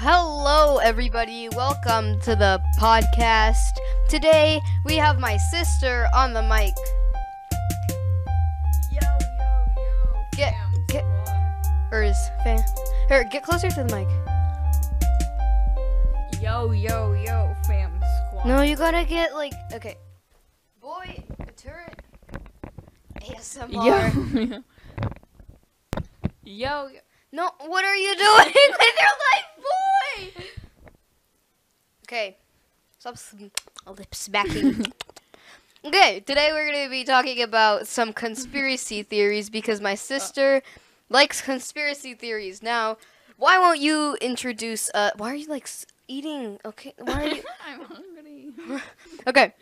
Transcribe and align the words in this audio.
Hello, 0.00 0.78
everybody. 0.78 1.48
Welcome 1.48 2.20
to 2.20 2.36
the 2.36 2.62
podcast. 2.78 3.58
Today 4.08 4.60
we 4.84 4.94
have 4.94 5.18
my 5.18 5.36
sister 5.36 6.06
on 6.14 6.32
the 6.32 6.42
mic. 6.42 6.74
Yo, 8.92 9.00
yo, 9.02 9.66
yo. 9.76 10.26
Get- 10.36 10.54
fam 10.54 10.72
get- 10.88 11.04
squad. 11.24 11.92
Or 11.92 12.02
is 12.04 12.16
fan? 12.44 12.62
Here, 13.08 13.24
get 13.24 13.42
closer 13.42 13.70
to 13.70 13.82
the 13.84 13.96
mic. 13.96 14.08
Yo, 16.40 16.70
yo, 16.70 17.12
yo, 17.14 17.54
fam 17.66 18.00
squad. 18.28 18.46
No, 18.46 18.62
you 18.62 18.76
gotta 18.76 19.04
get 19.04 19.34
like 19.34 19.54
okay. 19.72 19.96
Boy, 20.80 21.24
turret. 21.56 22.00
ASMR. 23.20 23.72
Yo. 23.72 24.62
yo, 26.44 26.86
yo. 26.86 27.00
No, 27.32 27.50
what 27.66 27.84
are 27.84 27.96
you 27.96 28.16
doing 28.16 28.46
with 28.46 28.54
your 28.54 29.16
life, 29.26 29.48
boy? 29.58 29.87
Okay, 32.08 32.38
stop 32.98 33.16
lip 33.86 34.14
smacking. 34.14 34.86
okay, 35.84 36.20
today 36.20 36.48
we're 36.52 36.66
gonna 36.72 36.88
be 36.88 37.04
talking 37.04 37.42
about 37.42 37.86
some 37.86 38.14
conspiracy 38.14 39.02
theories 39.02 39.50
because 39.50 39.82
my 39.82 39.94
sister 39.94 40.62
likes 41.10 41.42
conspiracy 41.42 42.14
theories. 42.14 42.62
Now, 42.62 42.96
why 43.36 43.58
won't 43.58 43.80
you 43.80 44.16
introduce? 44.22 44.90
Uh, 44.94 45.10
why 45.18 45.32
are 45.32 45.34
you 45.34 45.48
like 45.48 45.68
eating? 46.06 46.58
Okay, 46.64 46.94
why 46.98 47.24
are 47.24 47.34
you? 47.34 47.42
I'm 47.66 47.82
hungry. 47.82 48.52
Okay, 49.26 49.52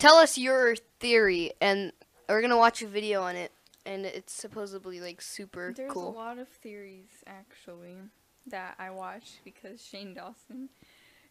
tell 0.00 0.16
us 0.16 0.36
your 0.36 0.74
theory, 0.98 1.52
and 1.60 1.92
we're 2.28 2.42
gonna 2.42 2.58
watch 2.58 2.82
a 2.82 2.88
video 2.88 3.22
on 3.22 3.36
it. 3.36 3.52
And 3.86 4.04
it's 4.04 4.32
supposedly 4.32 5.00
like 5.00 5.20
super 5.22 5.74
There's 5.76 5.92
cool. 5.92 6.08
a 6.08 6.12
lot 6.12 6.38
of 6.38 6.48
theories 6.48 7.22
actually 7.26 7.98
that 8.46 8.74
I 8.78 8.90
watch 8.90 9.38
because 9.44 9.84
Shane 9.84 10.14
Dawson 10.14 10.68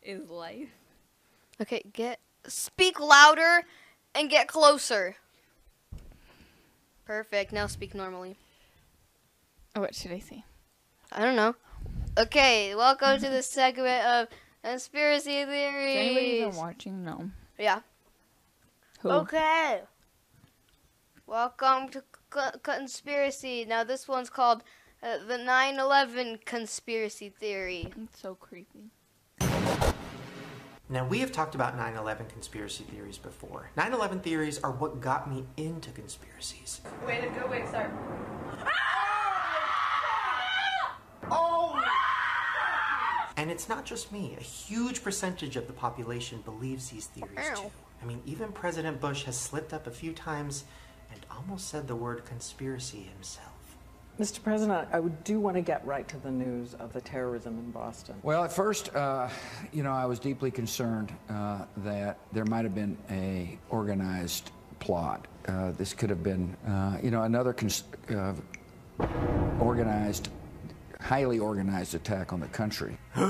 is 0.02 0.30
life. 0.30 0.70
Okay, 1.62 1.84
get 1.94 2.20
speak 2.48 3.00
louder 3.00 3.64
and 4.16 4.30
get 4.30 4.48
closer. 4.48 5.16
Perfect. 7.06 7.52
Now 7.52 7.68
speak 7.68 7.94
normally. 7.94 8.38
Oh, 9.76 9.82
what 9.82 9.96
should 9.96 10.12
I 10.12 10.20
say? 10.20 10.44
I 11.12 11.22
don't 11.22 11.36
know. 11.36 11.56
Okay, 12.18 12.76
welcome 12.76 13.20
to 13.20 13.30
the 13.30 13.42
segment 13.44 14.06
of 14.06 14.28
conspiracy 14.64 15.44
theory. 15.46 15.94
Is 15.94 16.06
anybody 16.06 16.26
even 16.28 16.56
watching? 16.56 17.04
No. 17.04 17.30
Yeah. 17.58 17.80
Who? 19.02 19.10
Okay. 19.10 19.82
Welcome 21.26 21.90
to 21.90 22.04
c- 22.34 22.60
conspiracy. 22.62 23.66
Now 23.66 23.84
this 23.84 24.08
one's 24.08 24.30
called 24.30 24.64
uh, 25.04 25.18
the 25.28 25.38
9/11 25.38 26.46
conspiracy 26.46 27.30
theory. 27.30 27.92
It's 28.04 28.20
so 28.20 28.36
creepy. 28.36 28.92
Now, 30.90 31.08
we 31.08 31.20
have 31.20 31.32
talked 31.32 31.56
about 31.56 31.76
9 31.76 31.96
11 31.96 32.28
conspiracy 32.28 32.84
theories 32.84 33.18
before. 33.18 33.70
9 33.76 33.94
11 33.94 34.20
theories 34.20 34.60
are 34.64 34.72
what 34.72 35.02
got 35.02 35.30
me 35.30 35.46
into 35.58 35.90
conspiracies. 35.92 36.82
Way 37.06 37.22
to 37.22 37.28
go, 37.30 37.48
wait, 37.48 37.68
start. 37.68 37.90
And 43.36 43.50
it's 43.50 43.68
not 43.68 43.84
just 43.84 44.12
me, 44.12 44.38
a 44.40 44.44
huge 44.44 45.04
percentage 45.04 45.56
of 45.56 45.68
the 45.68 45.74
population 45.74 46.42
believes 46.46 46.90
these 46.90 47.08
theories 47.08 47.40
Ow. 47.40 47.56
too. 47.56 47.72
I 48.02 48.06
mean, 48.06 48.22
even 48.26 48.52
President 48.52 49.02
Bush 49.02 49.24
has 49.24 49.38
slipped 49.38 49.74
up 49.74 49.88
a 49.88 49.92
few 49.92 50.14
times 50.14 50.66
and 51.12 51.26
almost 51.32 51.68
said 51.68 51.88
the 51.88 51.96
word 51.96 52.24
conspiracy 52.26 53.02
himself. 53.02 53.63
Mr. 54.20 54.44
President, 54.44 54.88
I 54.92 55.00
would 55.00 55.24
do 55.24 55.40
want 55.40 55.56
to 55.56 55.62
get 55.62 55.84
right 55.88 56.08
to 56.08 56.18
the 56.18 56.30
news 56.30 56.76
of 56.76 56.94
the 56.94 57.02
terrorism 57.02 57.58
in 57.58 57.72
Boston. 57.72 58.16
Well, 58.22 58.44
at 58.44 58.54
first, 58.54 58.96
uh, 58.96 59.28
you 59.72 59.82
know, 59.82 59.92
I 59.92 60.06
was 60.06 60.20
deeply 60.20 60.52
concerned 60.52 61.12
uh, 61.30 61.66
that 61.78 62.20
there 62.32 62.46
might 62.46 62.64
have 62.64 62.76
been 62.76 62.96
a 63.10 63.58
organized 63.70 64.52
plot. 64.80 65.28
Uh, 65.48 65.72
this 65.72 65.94
could 65.94 66.12
have 66.12 66.22
been, 66.22 66.56
uh, 66.68 67.00
you 67.02 67.10
know, 67.10 67.24
another 67.24 67.54
cons- 67.54 67.86
uh, 68.16 68.34
organized, 69.60 70.30
highly 71.02 71.40
organized 71.40 71.96
attack 71.96 72.34
on 72.34 72.40
the 72.40 72.48
country. 72.48 72.98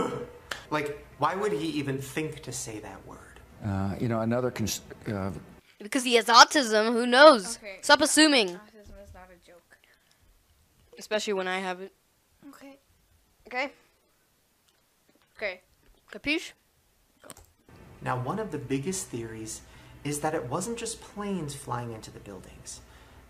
Like, 0.70 1.06
why 1.20 1.36
would 1.36 1.52
he 1.52 1.68
even 1.68 2.00
think 2.00 2.42
to 2.42 2.52
say 2.52 2.80
that 2.80 3.06
word? 3.06 3.18
Uh, 3.64 3.96
you 4.00 4.08
know, 4.08 4.22
another 4.22 4.50
cons- 4.50 4.82
uh, 5.08 5.30
Because 5.80 6.04
he 6.04 6.16
has 6.16 6.26
autism. 6.26 6.94
Who 6.94 7.06
knows? 7.06 7.58
Okay. 7.58 7.78
Stop 7.82 8.02
assuming. 8.02 8.48
Autism 8.50 9.04
is 9.04 9.14
not 9.14 9.30
a 9.30 9.48
joke. 9.48 9.62
Especially 10.98 11.34
when 11.34 11.48
I 11.48 11.60
have 11.60 11.82
it. 11.82 11.94
Okay. 12.50 12.78
Okay. 13.48 13.72
Okay. 15.38 15.62
Capiche? 16.12 16.54
Now, 18.02 18.20
one 18.20 18.40
of 18.40 18.52
the 18.52 18.58
biggest 18.58 19.08
theories 19.08 19.62
is 20.04 20.20
that 20.20 20.36
it 20.36 20.50
wasn't 20.50 20.78
just 20.78 21.02
planes 21.02 21.56
flying 21.56 21.94
into 21.94 22.12
the 22.12 22.20
buildings, 22.20 22.82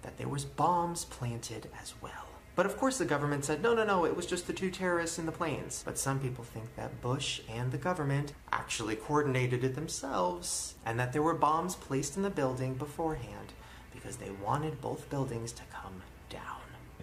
that 0.01 0.17
there 0.17 0.27
was 0.27 0.45
bombs 0.45 1.05
planted 1.05 1.69
as 1.81 1.93
well. 2.01 2.11
But 2.55 2.65
of 2.67 2.77
course 2.77 2.97
the 2.99 3.05
government 3.05 3.45
said, 3.45 3.63
no, 3.63 3.73
no, 3.73 3.83
no, 3.83 4.05
it 4.05 4.15
was 4.15 4.27
just 4.27 4.45
the 4.45 4.53
two 4.53 4.69
terrorists 4.69 5.17
in 5.17 5.25
the 5.25 5.31
planes. 5.31 5.81
But 5.85 5.97
some 5.97 6.19
people 6.19 6.43
think 6.43 6.75
that 6.75 7.01
Bush 7.01 7.41
and 7.49 7.71
the 7.71 7.77
government 7.79 8.33
actually 8.51 8.95
coordinated 8.95 9.63
it 9.63 9.75
themselves, 9.75 10.75
and 10.85 10.99
that 10.99 11.13
there 11.13 11.23
were 11.23 11.33
bombs 11.33 11.75
placed 11.75 12.15
in 12.15 12.23
the 12.23 12.29
building 12.29 12.75
beforehand 12.75 13.53
because 13.91 14.17
they 14.17 14.31
wanted 14.31 14.81
both 14.81 15.09
buildings 15.09 15.51
to 15.53 15.63
come 15.71 15.93
down. 15.93 16.12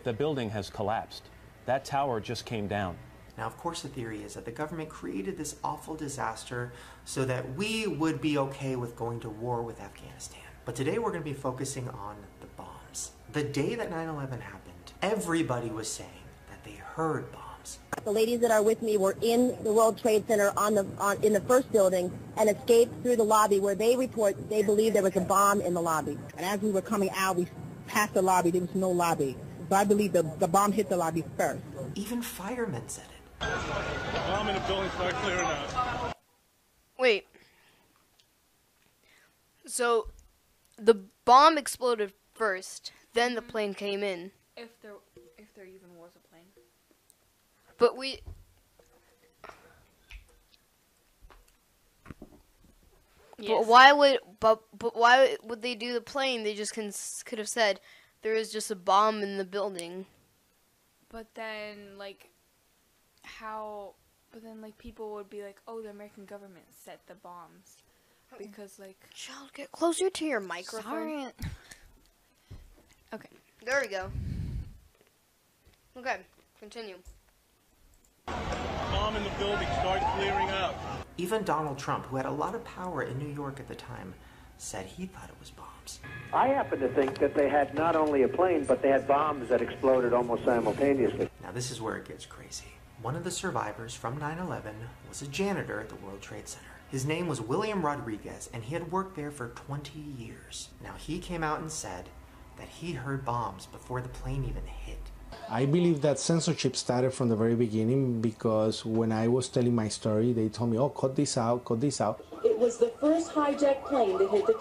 The 0.03 0.13
building 0.15 0.51
has 0.51 0.71
collapsed. 0.71 1.25
That 1.67 1.85
tower 1.85 2.21
just 2.21 2.47
came 2.47 2.67
down. 2.67 2.97
Now, 3.37 3.47
of 3.47 3.57
course, 3.59 3.83
the 3.83 3.89
theory 3.89 4.23
is 4.23 4.35
that 4.35 4.47
the 4.47 4.51
government 4.51 4.89
created 4.89 5.37
this 5.37 5.57
awful 5.63 5.95
disaster 5.95 6.73
so 7.05 7.27
that 7.27 7.55
we 7.55 7.87
would 7.87 8.21
be 8.21 8.39
okay 8.39 8.77
with 8.77 8.97
going 8.97 9.21
to 9.21 9.29
war 9.29 9.63
with 9.63 9.81
Afghanistan. 9.81 10.41
But 10.65 10.75
today 10.75 10.99
we're 10.99 11.11
going 11.11 11.23
to 11.23 11.29
be 11.29 11.35
focusing 11.35 11.89
on 11.91 12.17
the 12.41 12.47
bombs. 12.57 13.13
The 13.33 13.43
day 13.45 13.75
that 13.75 13.91
9 13.91 14.09
11 14.09 14.41
happened, 14.41 14.93
everybody 15.03 15.69
was 15.69 15.91
saying 15.91 16.09
that 16.49 16.65
they 16.65 16.77
heard 16.77 17.31
bombs. 17.31 17.79
The 18.05 18.11
ladies 18.11 18.41
that 18.41 18.51
are 18.51 18.63
with 18.63 18.81
me 18.81 18.97
were 18.97 19.17
in 19.21 19.57
the 19.63 19.73
World 19.73 19.99
Trade 19.99 20.27
Center 20.27 20.53
on 20.57 20.75
the 20.75 20.87
on, 20.99 21.23
in 21.23 21.35
the 21.35 21.41
first 21.43 21.71
building 21.73 22.11
and 22.39 22.49
escaped 22.49 23.03
through 23.03 23.17
the 23.17 23.25
lobby 23.25 23.61
where 23.61 23.75
they 23.75 23.97
report 23.97 24.49
they 24.49 24.63
believe 24.63 24.95
there 24.95 25.03
was 25.03 25.17
a 25.17 25.21
bomb 25.21 25.61
in 25.61 25.75
the 25.75 25.83
lobby. 25.83 26.19
And 26.37 26.47
as 26.47 26.61
we 26.63 26.71
were 26.71 26.83
coming 26.83 27.11
out, 27.17 27.37
we 27.37 27.47
passed 27.87 28.15
the 28.15 28.23
lobby. 28.23 28.51
There 28.51 28.63
was 28.63 28.75
no 28.75 28.91
lobby. 28.91 29.37
So 29.71 29.77
I 29.77 29.85
believe 29.85 30.13
the, 30.13 30.25
the 30.41 30.49
bomb 30.49 30.73
hit 30.73 30.89
the 30.89 30.97
lobby 30.97 31.23
first. 31.37 31.63
Even 31.95 32.23
firemen 32.23 32.89
said 32.89 33.05
it. 33.05 33.41
Bomb 34.27 34.49
in 34.49 34.57
the 34.57 34.61
building, 34.63 34.91
start 34.91 35.15
clearing 35.15 35.47
out. 35.47 36.13
Wait. 36.99 37.29
So, 39.67 40.09
the 40.77 40.95
bomb 41.25 41.57
exploded 41.57 42.13
first, 42.35 42.91
then 43.15 43.37
the 43.37 43.43
plane 43.43 43.73
came 43.75 44.03
in. 44.03 44.33
If 44.57 44.71
there, 44.83 44.95
if 45.39 45.55
there 45.55 45.67
even 45.67 45.95
was 45.97 46.11
a 46.17 46.29
plane. 46.29 46.47
But 47.79 47.97
we. 47.97 48.19
Yes. 53.39 53.49
But 53.49 53.67
why 53.69 53.93
would 53.93 54.19
but 54.41 54.63
but 54.77 54.97
why 54.97 55.37
would 55.45 55.63
they 55.63 55.75
do 55.75 55.95
the 55.95 56.01
plane? 56.01 56.43
They 56.43 56.55
just 56.55 56.75
cons- 56.75 57.23
could 57.25 57.39
have 57.39 57.49
said 57.49 57.81
there 58.23 58.35
is 58.35 58.51
just 58.53 58.71
a 58.71 58.77
bomb 58.77 59.23
in 59.23 59.39
the 59.39 59.45
building. 59.45 60.07
But 61.09 61.35
then, 61.35 61.99
like, 61.99 62.31
how? 63.23 63.95
But 64.33 64.43
then, 64.43 64.61
like, 64.61 64.79
people 64.79 65.13
would 65.15 65.29
be 65.29 65.43
like, 65.43 65.61
"Oh, 65.67 65.83
the 65.83 65.91
American 65.91 66.25
government 66.25 66.67
set 66.71 67.07
the 67.07 67.17
bombs," 67.17 67.79
because, 68.39 68.79
like, 68.79 68.99
Child, 69.13 69.53
get 69.55 69.73
closer 69.73 70.09
to 70.09 70.25
your 70.25 70.41
microphone. 70.41 70.83
sorry. 70.83 71.27
Okay. 73.13 73.29
There 73.65 73.81
we 73.81 73.89
go. 73.89 74.11
Okay, 75.97 76.19
continue. 76.61 76.97
Bomb 78.27 79.17
in 79.17 79.25
the 79.25 79.31
building, 79.31 79.67
start 79.81 80.01
clearing 80.17 80.49
out. 80.51 80.75
Even 81.19 81.43
Donald 81.43 81.79
Trump, 81.79 82.07
who 82.07 82.17
had 82.17 82.27
a 82.27 82.31
lot 82.31 82.55
of 82.55 82.65
power 82.65 83.03
in 83.03 83.19
New 83.19 83.29
York 83.35 83.59
at 83.59 83.67
the 83.67 83.75
time, 83.75 84.15
said 84.61 84.87
he 84.87 85.07
thought 85.07 85.29
it 85.29 85.41
was 85.41 85.51
bombs. 85.51 86.01
I 86.33 86.49
happen 86.49 86.81
to 86.81 86.89
think 86.89 87.19
that 87.19 87.35
they 87.35 87.49
had 87.49 87.75
not 87.75 87.97
only 87.97 88.23
a 88.23 88.29
plane, 88.29 88.65
but 88.65 88.83
they 88.83 88.91
had 88.91 89.09
bombs 89.09 89.49
that 89.49 89.63
exploded 89.63 90.13
almost 90.13 90.45
simultaneously. 90.45 91.31
Now, 91.43 91.51
this 91.51 91.71
is 91.71 91.81
where 91.81 91.97
it 91.97 92.07
gets 92.07 92.27
crazy. 92.27 92.67
One 93.03 93.17
of 93.17 93.25
the 93.25 93.31
survivors 93.31 93.95
from 93.95 94.19
9 94.19 94.39
11 94.39 94.75
was 95.09 95.23
a 95.23 95.27
janitor 95.27 95.81
at 95.81 95.89
the 95.89 95.97
World 95.97 96.21
Trade 96.21 96.47
Center. 96.47 96.67
His 96.91 97.07
name 97.07 97.27
was 97.27 97.41
William 97.41 97.85
Rodriguez, 97.85 98.51
and 98.53 98.63
he 98.63 98.75
had 98.75 98.93
worked 98.93 99.17
there 99.17 99.31
for 99.31 99.49
20 99.49 99.99
years. 99.99 100.69
Now, 100.83 100.95
he 100.99 101.19
came 101.19 101.43
out 101.43 101.61
and 101.61 101.71
said 101.71 102.11
that 102.59 102.69
he 102.69 102.93
heard 102.93 103.25
bombs 103.25 103.67
before 103.67 104.03
the 104.03 104.09
plane 104.11 104.45
even 104.45 104.67
hit. 104.67 104.99
I 105.49 105.65
believe 105.65 106.03
that 106.03 106.19
censorship 106.19 106.77
started 106.77 107.15
from 107.15 107.29
the 107.29 107.37
very 107.37 107.55
beginning 107.55 108.21
because 108.21 108.85
when 108.85 109.11
I 109.11 109.29
was 109.29 109.49
telling 109.49 109.75
my 109.75 109.89
story, 109.89 110.33
they 110.33 110.49
told 110.49 110.71
me, 110.71 110.79
oh, 110.79 110.91
cut 110.91 111.17
this 111.17 111.39
out, 111.39 111.65
cut 111.65 111.81
this 111.81 112.01
out. 112.01 112.25
It 112.43 112.59
was 112.59 112.79
the 112.79 112.89
first 113.01 113.31
hijacked 113.33 113.85
plane 113.85 114.17
that 114.19 114.31
hit 114.31 114.47
the 114.47 114.55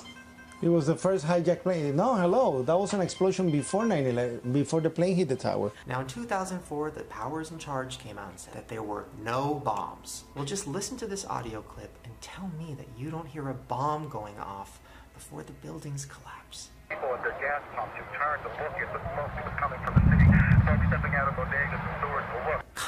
It 0.62 0.68
was 0.68 0.88
the 0.88 0.96
first 0.96 1.26
hijacked 1.26 1.64
plane. 1.64 1.96
No, 1.96 2.16
hello, 2.16 2.62
that 2.64 2.78
was 2.78 2.92
an 2.94 3.00
explosion 3.00 3.50
before 3.50 3.86
9/11, 3.86 4.52
before 4.52 4.82
the 4.82 4.90
plane 4.90 5.16
hit 5.16 5.30
the 5.30 5.38
tower. 5.38 5.72
Now, 5.88 6.02
in 6.02 6.08
2004, 6.08 6.92
the 6.92 7.04
powers 7.04 7.52
in 7.52 7.58
charge 7.58 7.98
came 7.98 8.18
out 8.18 8.32
and 8.32 8.40
said 8.40 8.54
that 8.56 8.68
there 8.68 8.84
were 8.84 9.06
no 9.24 9.62
bombs. 9.64 10.26
Well, 10.36 10.44
just 10.44 10.68
listen 10.68 10.98
to 10.98 11.08
this 11.08 11.26
audio 11.26 11.62
clip 11.62 11.98
and 12.04 12.14
tell 12.20 12.50
me 12.60 12.76
that 12.76 12.88
you 12.98 13.10
don't 13.10 13.28
hear 13.28 13.48
a 13.48 13.54
bomb 13.54 14.10
going 14.10 14.38
off 14.38 14.82
before 15.14 15.44
the 15.44 15.54
buildings 15.54 16.06
collapse. 16.06 16.72
People 16.90 17.14
at 17.14 17.24
their 17.24 17.32
gas 17.40 17.62
pumps 17.74 17.96
who 17.96 18.04
turned 18.18 18.44
to 18.44 18.50
look 18.50 18.76
at 18.76 18.92
the 18.92 19.00
smoke 19.14 19.32
that 19.36 19.46
was 19.46 19.56
coming 19.58 19.80
from 19.86 19.94
the 19.96 20.19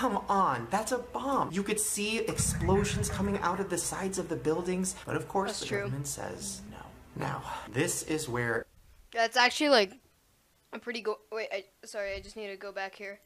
Come 0.02 0.18
on, 0.30 0.68
that's 0.72 0.92
a 0.92 0.98
bomb. 0.98 1.52
You 1.52 1.62
could 1.62 1.80
see 1.80 2.20
explosions 2.20 3.08
coming 3.08 3.38
out 3.40 3.60
of 3.60 3.70
the 3.70 3.78
sides 3.78 4.18
of 4.18 4.30
the 4.30 4.36
buildings, 4.36 4.96
but 5.06 5.16
of 5.16 5.28
course 5.28 5.52
That's 5.52 5.60
the 5.60 5.66
true. 5.68 5.78
government 5.82 6.08
says 6.08 6.62
no. 6.72 6.78
Now, 7.16 7.44
this 7.72 8.04
is 8.04 8.28
where 8.28 8.66
That's 9.14 9.38
actually 9.38 9.70
like 9.70 9.94
a 10.74 10.80
pretty 10.80 11.02
go. 11.02 11.20
Wait, 11.32 11.50
I 11.52 11.66
sorry, 11.86 12.16
I 12.16 12.20
just 12.20 12.36
need 12.36 12.48
to 12.48 12.58
go 12.58 12.72
back 12.72 12.96
here. 12.96 13.20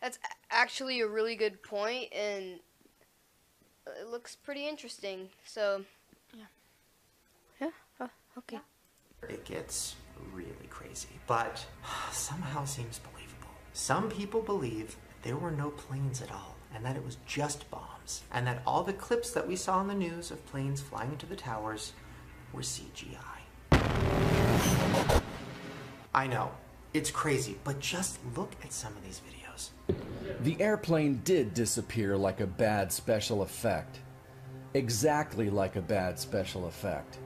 That's 0.00 0.20
actually 0.50 1.00
a 1.00 1.08
really 1.08 1.34
good 1.34 1.62
point, 1.64 2.12
and 2.12 2.60
it 4.00 4.08
looks 4.08 4.36
pretty 4.36 4.68
interesting. 4.68 5.30
So, 5.44 5.84
yeah, 6.32 6.44
yeah, 7.60 7.70
uh, 8.00 8.06
okay. 8.38 8.60
it 9.28 9.44
gets 9.44 9.96
really 10.32 10.68
crazy, 10.70 11.08
but 11.26 11.66
somehow 12.12 12.64
seems 12.64 13.00
believable. 13.00 13.17
Some 13.72 14.10
people 14.10 14.40
believe 14.40 14.96
that 15.08 15.22
there 15.22 15.36
were 15.36 15.50
no 15.50 15.70
planes 15.70 16.22
at 16.22 16.30
all, 16.30 16.56
and 16.74 16.84
that 16.84 16.96
it 16.96 17.04
was 17.04 17.16
just 17.26 17.70
bombs, 17.70 18.22
and 18.32 18.46
that 18.46 18.62
all 18.66 18.82
the 18.82 18.92
clips 18.92 19.30
that 19.30 19.46
we 19.46 19.56
saw 19.56 19.80
in 19.80 19.88
the 19.88 19.94
news 19.94 20.30
of 20.30 20.44
planes 20.46 20.80
flying 20.80 21.12
into 21.12 21.26
the 21.26 21.36
towers 21.36 21.92
were 22.52 22.62
CGI. 22.62 23.18
I 26.14 26.26
know, 26.26 26.50
it's 26.94 27.10
crazy, 27.10 27.58
but 27.64 27.80
just 27.80 28.18
look 28.36 28.52
at 28.64 28.72
some 28.72 28.92
of 28.96 29.04
these 29.04 29.20
videos. 29.20 29.70
The 30.40 30.60
airplane 30.60 31.20
did 31.24 31.54
disappear 31.54 32.16
like 32.16 32.40
a 32.40 32.46
bad 32.46 32.92
special 32.92 33.42
effect. 33.42 34.00
Exactly 34.74 35.50
like 35.50 35.76
a 35.76 35.80
bad 35.80 36.18
special 36.18 36.66
effect. 36.66 37.18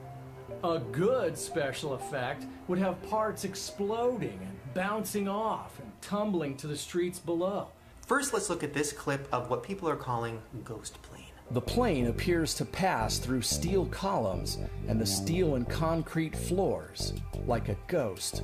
A 0.63 0.79
good 0.79 1.37
special 1.37 1.93
effect 1.93 2.45
would 2.67 2.79
have 2.79 3.01
parts 3.09 3.43
exploding 3.43 4.39
and 4.41 4.73
bouncing 4.73 5.27
off 5.27 5.79
and 5.79 5.82
tumbling 6.03 6.57
to 6.57 6.67
the 6.67 6.77
streets 6.77 7.17
below. 7.17 7.69
First, 8.05 8.33
let's 8.33 8.49
look 8.49 8.63
at 8.63 8.73
this 8.73 8.91
clip 8.91 9.27
of 9.31 9.49
what 9.49 9.63
people 9.63 9.87
are 9.87 9.95
calling 9.95 10.41
ghost 10.63 11.01
plane. 11.01 11.23
The 11.51 11.61
plane 11.61 12.07
appears 12.07 12.53
to 12.55 12.65
pass 12.65 13.17
through 13.17 13.41
steel 13.41 13.85
columns 13.87 14.57
and 14.87 14.99
the 14.99 15.05
steel 15.05 15.55
and 15.55 15.67
concrete 15.67 16.35
floors 16.35 17.13
like 17.45 17.69
a 17.69 17.77
ghost. 17.87 18.43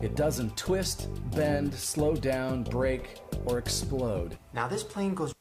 It 0.00 0.16
doesn't 0.16 0.56
twist, 0.56 1.08
bend, 1.34 1.74
slow 1.74 2.14
down, 2.14 2.64
break, 2.64 3.20
or 3.46 3.58
explode. 3.58 4.38
Now, 4.52 4.68
this 4.68 4.82
plane 4.82 5.14
goes 5.14 5.34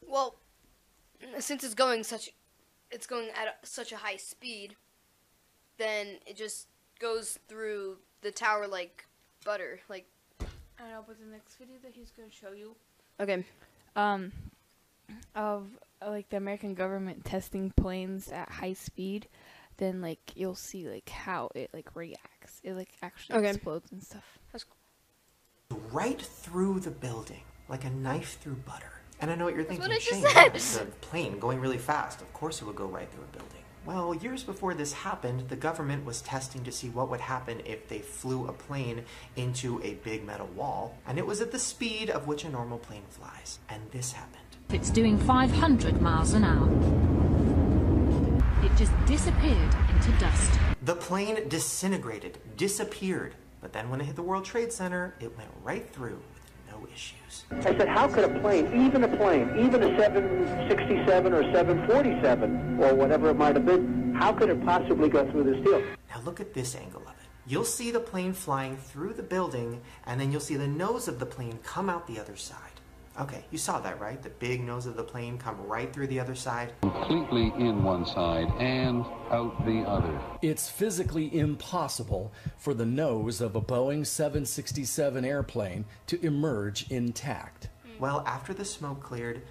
Well, 0.00 0.36
since 1.38 1.64
it's 1.64 1.74
going 1.74 2.04
such, 2.04 2.30
it's 2.90 3.06
going 3.06 3.28
at 3.30 3.48
a, 3.48 3.66
such 3.66 3.92
a 3.92 3.96
high 3.96 4.16
speed, 4.16 4.76
then 5.78 6.18
it 6.26 6.36
just 6.36 6.68
goes 7.00 7.38
through 7.48 7.98
the 8.22 8.30
tower 8.30 8.66
like 8.66 9.06
butter. 9.44 9.80
Like, 9.88 10.06
I 10.78 10.88
know, 10.90 11.04
but 11.06 11.18
the 11.18 11.26
next 11.26 11.56
video 11.56 11.76
that 11.82 11.92
he's 11.94 12.10
gonna 12.10 12.30
show 12.30 12.52
you, 12.52 12.76
okay, 13.20 13.44
um, 13.96 14.32
of 15.34 15.68
like 16.06 16.28
the 16.30 16.36
American 16.36 16.74
government 16.74 17.24
testing 17.24 17.70
planes 17.70 18.30
at 18.32 18.48
high 18.50 18.72
speed, 18.74 19.28
then 19.78 20.00
like 20.00 20.20
you'll 20.36 20.54
see 20.54 20.88
like 20.88 21.08
how 21.08 21.50
it 21.54 21.70
like 21.72 21.94
reacts. 21.94 22.60
It 22.62 22.74
like 22.74 22.90
actually 23.02 23.38
Okay. 23.38 23.50
explodes 23.50 23.92
and 23.92 24.02
stuff. 24.02 24.38
That's 24.52 24.64
cool. 24.64 24.76
right 25.92 26.20
through 26.20 26.80
the 26.80 26.90
building, 26.90 27.42
like 27.68 27.84
a 27.84 27.90
knife 27.90 28.38
through 28.40 28.56
butter. 28.56 28.92
And 29.20 29.30
I 29.30 29.34
know 29.36 29.44
what 29.46 29.54
you're 29.54 29.64
That's 29.64 29.78
thinking. 29.78 29.90
what 29.90 29.96
I 29.96 30.04
just 30.04 30.22
Shane, 30.22 30.34
said. 30.34 30.56
it's 30.56 30.76
a 30.76 30.84
plane 30.86 31.38
going 31.38 31.60
really 31.60 31.78
fast. 31.78 32.20
Of 32.20 32.32
course 32.32 32.60
it 32.60 32.64
would 32.66 32.76
go 32.76 32.86
right 32.86 33.10
through 33.10 33.24
a 33.24 33.36
building. 33.36 33.63
Well, 33.86 34.14
years 34.14 34.42
before 34.42 34.72
this 34.72 34.94
happened, 34.94 35.50
the 35.50 35.56
government 35.56 36.06
was 36.06 36.22
testing 36.22 36.64
to 36.64 36.72
see 36.72 36.88
what 36.88 37.10
would 37.10 37.20
happen 37.20 37.60
if 37.66 37.86
they 37.86 37.98
flew 37.98 38.46
a 38.46 38.52
plane 38.52 39.04
into 39.36 39.78
a 39.82 39.94
big 40.02 40.24
metal 40.24 40.46
wall, 40.46 40.96
and 41.06 41.18
it 41.18 41.26
was 41.26 41.42
at 41.42 41.52
the 41.52 41.58
speed 41.58 42.08
of 42.08 42.26
which 42.26 42.44
a 42.44 42.48
normal 42.48 42.78
plane 42.78 43.04
flies. 43.10 43.58
And 43.68 43.82
this 43.90 44.12
happened. 44.12 44.40
It's 44.70 44.88
doing 44.88 45.18
500 45.18 46.00
miles 46.00 46.32
an 46.32 46.44
hour. 46.44 46.66
It 48.64 48.74
just 48.78 48.92
disappeared 49.04 49.74
into 49.90 50.12
dust. 50.18 50.58
The 50.82 50.96
plane 50.96 51.46
disintegrated, 51.48 52.38
disappeared, 52.56 53.34
but 53.60 53.74
then 53.74 53.90
when 53.90 54.00
it 54.00 54.04
hit 54.04 54.16
the 54.16 54.22
World 54.22 54.46
Trade 54.46 54.72
Center, 54.72 55.14
it 55.20 55.36
went 55.36 55.50
right 55.62 55.86
through 55.90 56.22
issues. 56.92 57.44
I 57.50 57.76
said, 57.76 57.88
how 57.88 58.08
could 58.08 58.24
a 58.24 58.40
plane, 58.40 58.66
even 58.86 59.04
a 59.04 59.16
plane, 59.16 59.50
even 59.58 59.82
a 59.82 59.98
767 59.98 61.32
or 61.32 61.42
747 61.52 62.82
or 62.82 62.94
whatever 62.94 63.30
it 63.30 63.34
might 63.34 63.54
have 63.56 63.66
been, 63.66 64.14
how 64.14 64.32
could 64.32 64.50
it 64.50 64.64
possibly 64.64 65.08
go 65.08 65.30
through 65.30 65.44
this 65.44 65.64
deal? 65.64 65.82
Now 66.10 66.20
look 66.24 66.40
at 66.40 66.54
this 66.54 66.74
angle 66.74 67.02
of 67.02 67.08
it. 67.08 67.28
You'll 67.46 67.64
see 67.64 67.90
the 67.90 68.00
plane 68.00 68.32
flying 68.32 68.76
through 68.76 69.14
the 69.14 69.22
building, 69.22 69.82
and 70.06 70.20
then 70.20 70.32
you'll 70.32 70.40
see 70.40 70.56
the 70.56 70.66
nose 70.66 71.08
of 71.08 71.18
the 71.18 71.26
plane 71.26 71.58
come 71.62 71.90
out 71.90 72.06
the 72.06 72.18
other 72.18 72.36
side. 72.36 72.73
Okay, 73.20 73.44
you 73.52 73.58
saw 73.58 73.78
that, 73.78 74.00
right? 74.00 74.20
The 74.20 74.30
big 74.30 74.64
nose 74.64 74.86
of 74.86 74.96
the 74.96 75.04
plane 75.04 75.38
come 75.38 75.56
right 75.68 75.92
through 75.92 76.08
the 76.08 76.18
other 76.18 76.34
side. 76.34 76.72
completely 76.80 77.52
in 77.64 77.84
one 77.84 78.04
side 78.04 78.48
and 78.58 79.04
out 79.30 79.64
the 79.64 79.82
other. 79.86 80.18
It's 80.42 80.68
physically 80.68 81.36
impossible 81.38 82.32
for 82.58 82.74
the 82.74 82.84
nose 82.84 83.40
of 83.40 83.54
a 83.54 83.60
Boeing 83.60 84.04
767 84.04 85.24
airplane 85.24 85.84
to 86.08 86.24
emerge 86.26 86.90
intact. 86.90 87.68
Well, 88.00 88.24
after 88.26 88.52
the 88.52 88.64
smoke 88.64 89.00
cleared, 89.00 89.42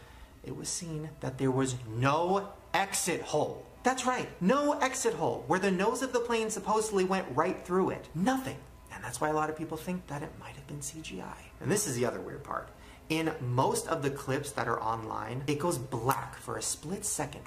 it 0.43 0.55
was 0.55 0.67
seen 0.67 1.09
that 1.21 1.37
there 1.37 1.51
was 1.51 1.75
no 1.95 2.49
exit 2.73 3.21
hole. 3.21 3.65
That's 3.83 4.05
right, 4.05 4.27
no 4.41 4.73
exit 4.79 5.13
hole 5.13 5.45
where 5.47 5.59
the 5.59 5.71
nose 5.71 6.01
of 6.01 6.11
the 6.11 6.19
plane 6.19 6.49
supposedly 6.49 7.05
went 7.05 7.27
right 7.33 7.65
through 7.65 7.91
it. 7.91 8.09
Nothing. 8.13 8.57
And 8.93 9.01
that's 9.03 9.21
why 9.21 9.29
a 9.29 9.33
lot 9.33 9.49
of 9.49 9.57
people 9.57 9.77
think 9.77 10.05
that 10.07 10.21
it 10.21 10.31
might 10.39 10.55
have 10.55 10.67
been 10.67 10.79
CGI. 10.79 11.37
And 11.61 11.71
this 11.71 11.87
is 11.87 11.95
the 11.95 12.05
other 12.05 12.19
weird 12.19 12.43
part. 12.43 12.69
In 13.13 13.31
most 13.41 13.87
of 13.89 14.01
the 14.01 14.09
clips 14.09 14.53
that 14.53 14.67
are 14.67 14.81
online, 14.81 15.43
it 15.45 15.59
goes 15.59 15.77
black 15.77 16.35
for 16.35 16.57
a 16.57 16.63
split 16.63 17.05
second 17.05 17.43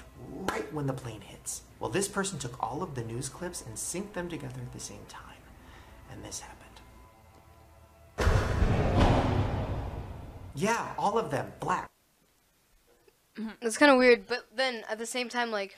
right 0.52 0.72
when 0.72 0.86
the 0.86 0.92
plane 0.92 1.22
hits. 1.22 1.62
Well, 1.80 1.90
this 1.90 2.06
person 2.06 2.38
took 2.38 2.62
all 2.62 2.84
of 2.84 2.94
the 2.94 3.02
news 3.02 3.28
clips 3.28 3.64
and 3.66 3.74
synced 3.74 4.12
them 4.12 4.28
together 4.28 4.60
at 4.60 4.72
the 4.72 4.78
same 4.78 5.04
time. 5.08 5.22
And 6.08 6.24
this 6.24 6.40
happened. 6.40 6.62
Yeah, 10.54 10.94
all 10.96 11.18
of 11.18 11.32
them, 11.32 11.52
black. 11.58 11.90
Mm-hmm. 13.34 13.66
it's 13.66 13.76
kind 13.76 13.90
of 13.90 13.98
weird. 13.98 14.28
But 14.28 14.46
then 14.54 14.84
at 14.88 14.98
the 14.98 15.04
same 15.04 15.28
time, 15.28 15.50
like, 15.50 15.76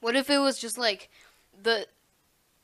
what 0.00 0.14
if 0.14 0.30
it 0.30 0.38
was 0.38 0.60
just 0.60 0.78
like 0.78 1.10
the, 1.60 1.88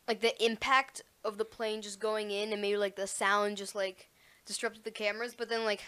like 0.07 0.21
the 0.21 0.41
impact 0.41 1.03
of 1.25 1.37
the 1.37 1.45
plane 1.45 1.83
just 1.83 1.99
going 1.99 2.31
in, 2.31 2.53
and 2.53 2.63
maybe 2.63 2.77
like 2.77 2.95
the 2.95 3.09
sound 3.09 3.57
just 3.57 3.75
like 3.75 4.10
disrupted 4.51 4.83
the 4.83 4.91
cameras. 4.91 5.35
But 5.37 5.49
then 5.49 5.65
like, 5.65 5.83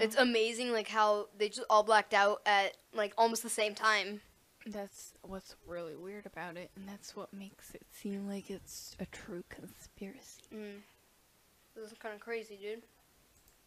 it's 0.00 0.16
amazing 0.16 0.72
like 0.72 0.88
how 0.88 1.28
they 1.36 1.48
just 1.48 1.66
all 1.68 1.82
blacked 1.82 2.14
out 2.14 2.40
at 2.46 2.76
like 2.94 3.12
almost 3.18 3.42
the 3.42 3.50
same 3.50 3.74
time. 3.74 4.20
That's 4.66 5.12
what's 5.20 5.56
really 5.66 5.94
weird 5.94 6.24
about 6.24 6.56
it, 6.56 6.70
and 6.74 6.88
that's 6.88 7.14
what 7.14 7.34
makes 7.34 7.74
it 7.74 7.82
seem 7.92 8.26
like 8.26 8.48
it's 8.48 8.96
a 8.98 9.04
true 9.06 9.44
conspiracy. 9.50 10.40
Mm. 10.54 10.80
This 11.76 11.92
is 11.92 11.98
kind 11.98 12.14
of 12.14 12.20
crazy, 12.20 12.56
dude. 12.56 12.82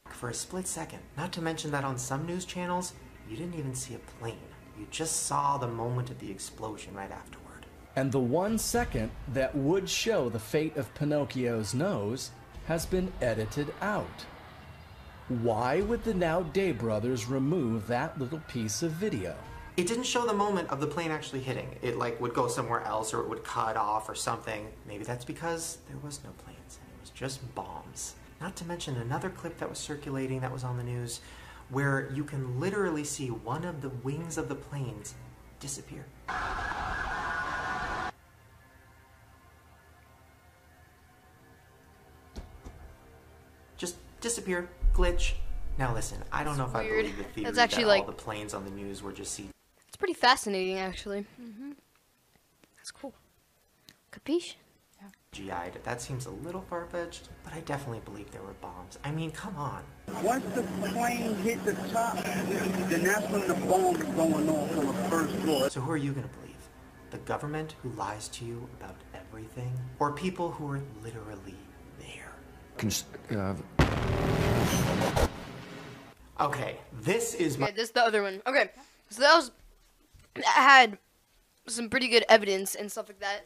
For 0.10 0.30
a 0.30 0.34
split 0.34 0.66
second. 0.66 1.00
Not 1.16 1.32
to 1.34 1.42
mention 1.42 1.70
that 1.72 1.84
on 1.84 2.00
some 2.00 2.26
news 2.26 2.46
channels, 2.46 2.94
you 3.30 3.38
didn't 3.38 3.60
even 3.60 3.76
see 3.76 3.94
a 3.94 4.00
plane. 4.20 4.40
You 4.80 4.88
just 4.90 5.28
saw 5.28 5.58
the 5.58 5.68
moment 5.68 6.10
of 6.10 6.18
the 6.18 6.32
explosion 6.32 6.96
right 6.96 7.12
afterward. 7.12 7.68
And 7.96 8.12
the 8.12 8.20
one 8.20 8.58
second 8.58 9.12
that 9.34 9.56
would 9.56 9.88
show 9.90 10.30
the 10.30 10.40
fate 10.40 10.78
of 10.78 10.94
Pinocchio's 10.96 11.74
nose 11.76 12.32
has 12.66 12.86
been 12.86 13.12
edited 13.22 13.74
out. 13.82 14.26
Why 15.30 15.82
would 15.82 16.06
the 16.06 16.14
Naudet 16.14 16.78
brothers 16.78 17.28
remove 17.28 17.88
that 17.88 18.18
little 18.18 18.40
piece 18.48 18.82
of 18.82 18.92
video? 18.92 19.36
It 19.76 19.86
didn't 19.86 20.06
show 20.06 20.26
the 20.26 20.34
moment 20.34 20.70
of 20.70 20.80
the 20.80 20.88
plane 20.88 21.12
actually 21.12 21.42
hitting. 21.42 21.68
It 21.82 21.98
like 21.98 22.22
would 22.22 22.34
go 22.34 22.48
somewhere 22.48 22.82
else 22.86 23.14
or 23.14 23.20
it 23.20 23.28
would 23.28 23.44
cut 23.44 23.76
off 23.76 24.08
or 24.08 24.16
something. 24.16 24.70
Maybe 24.88 25.04
that's 25.04 25.26
because 25.26 25.80
there 25.90 25.98
was 25.98 26.24
no 26.24 26.30
planes 26.46 26.80
and 26.82 26.90
it 26.98 27.02
was 27.02 27.10
just 27.10 27.54
bombs. 27.56 28.16
Not 28.40 28.56
to 28.56 28.66
mention 28.66 28.96
another 28.96 29.30
clip 29.30 29.58
that 29.58 29.70
was 29.70 29.80
circulating 29.80 30.40
that 30.40 30.54
was 30.54 30.64
on 30.64 30.78
the 30.78 30.84
news 30.84 31.20
where 31.72 32.10
you 32.14 32.24
can 32.24 32.58
literally 32.58 33.04
see 33.04 33.28
one 33.28 33.66
of 33.66 33.82
the 33.82 33.90
wings 33.90 34.38
of 34.38 34.48
the 34.48 34.56
planes 34.56 35.14
disappear. 35.60 36.06
Disappear, 44.32 44.70
glitch. 44.94 45.34
Now 45.78 45.94
listen, 45.94 46.18
I 46.34 46.44
don't 46.44 46.58
know 46.58 46.66
if 46.66 46.76
I 46.76 46.84
weird. 46.84 47.04
believe 47.06 47.18
the 47.18 47.24
theory 47.24 47.46
That's 47.46 47.58
actually 47.58 47.84
that 47.84 47.90
like- 47.90 48.02
all 48.02 48.08
the 48.08 48.12
planes 48.14 48.54
on 48.54 48.66
the 48.66 48.72
news 48.72 49.02
were 49.02 49.14
just 49.14 49.40
CG. 49.40 49.50
It's 49.88 49.96
pretty 49.98 50.14
fascinating, 50.16 50.78
actually. 50.80 51.26
Mm-hmm. 51.42 51.72
That's 52.76 52.92
cool. 52.92 53.14
Capiche? 54.12 54.56
Yeah. 55.02 55.08
GI'd. 55.32 55.84
That 55.84 56.02
seems 56.02 56.26
a 56.26 56.30
little 56.32 56.62
far-fetched, 56.70 57.30
but 57.44 57.54
I 57.54 57.60
definitely 57.62 58.02
believe 58.04 58.30
there 58.32 58.42
were 58.42 58.54
bombs. 58.60 58.98
I 59.06 59.12
mean, 59.12 59.32
come 59.32 59.56
on. 59.56 59.84
Once 60.24 60.44
the 60.56 60.64
plane 60.64 61.36
hit 61.38 61.64
the 61.64 61.74
top, 61.94 62.18
then 62.18 63.04
that's 63.04 63.30
when 63.32 63.48
the 63.48 63.54
bombs 63.54 64.00
is 64.00 64.06
going 64.16 64.50
off 64.50 64.78
on 64.78 64.88
the 64.88 64.94
first 65.10 65.36
floor. 65.38 65.70
So 65.70 65.80
who 65.82 65.92
are 65.92 65.98
you 65.98 66.12
going 66.12 66.28
to 66.28 66.36
believe? 66.40 66.56
The 67.12 67.20
government 67.20 67.76
who 67.82 67.90
lies 67.92 68.28
to 68.30 68.46
you 68.46 68.68
about 68.80 68.96
everything? 69.14 69.72
Or 70.00 70.12
people 70.12 70.52
who 70.52 70.70
are 70.72 70.82
literally 71.04 71.56
there? 72.00 72.34
Cons- 72.78 73.06
uh, 73.32 73.54
Okay, 76.40 76.78
this 77.02 77.34
is 77.34 77.58
my... 77.58 77.68
Okay, 77.68 77.76
this 77.76 77.86
is 77.86 77.92
the 77.92 78.04
other 78.04 78.22
one. 78.22 78.42
Okay, 78.46 78.70
so 79.10 79.22
that 79.22 79.36
was 79.36 79.52
that 80.36 80.46
had 80.46 80.98
some 81.68 81.90
pretty 81.90 82.08
good 82.08 82.26
evidence 82.30 82.76
and 82.76 82.92
stuff 82.92 83.10
like 83.10 83.20
that. 83.20 83.42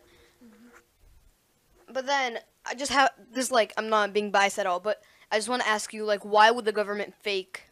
But 1.91 2.05
then 2.05 2.39
I 2.65 2.75
just 2.75 2.91
have 2.91 3.11
this 3.31 3.51
like 3.51 3.73
I'm 3.77 3.89
not 3.89 4.13
being 4.13 4.31
biased 4.31 4.59
at 4.59 4.65
all, 4.65 4.79
but 4.79 5.01
I 5.31 5.37
just 5.37 5.49
want 5.49 5.61
to 5.63 5.67
ask 5.67 5.93
you 5.93 6.05
like 6.05 6.23
why 6.23 6.51
would 6.51 6.65
the 6.65 6.71
government 6.71 7.13
fake 7.19 7.63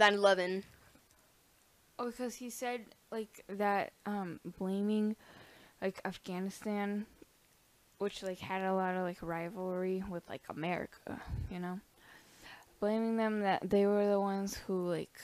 9/11? 0.00 0.64
Oh, 1.98 2.06
because 2.06 2.36
he 2.36 2.50
said 2.50 2.82
like 3.10 3.44
that 3.48 3.92
um 4.06 4.40
blaming 4.58 5.16
like 5.82 6.00
Afghanistan, 6.04 7.06
which 7.98 8.22
like 8.22 8.38
had 8.38 8.62
a 8.62 8.74
lot 8.74 8.94
of 8.94 9.02
like 9.02 9.18
rivalry 9.20 10.02
with 10.08 10.28
like 10.28 10.42
America, 10.48 11.20
you 11.50 11.58
know, 11.58 11.80
blaming 12.80 13.16
them 13.16 13.40
that 13.40 13.68
they 13.68 13.86
were 13.86 14.08
the 14.08 14.20
ones 14.20 14.56
who 14.66 14.88
like 14.88 15.20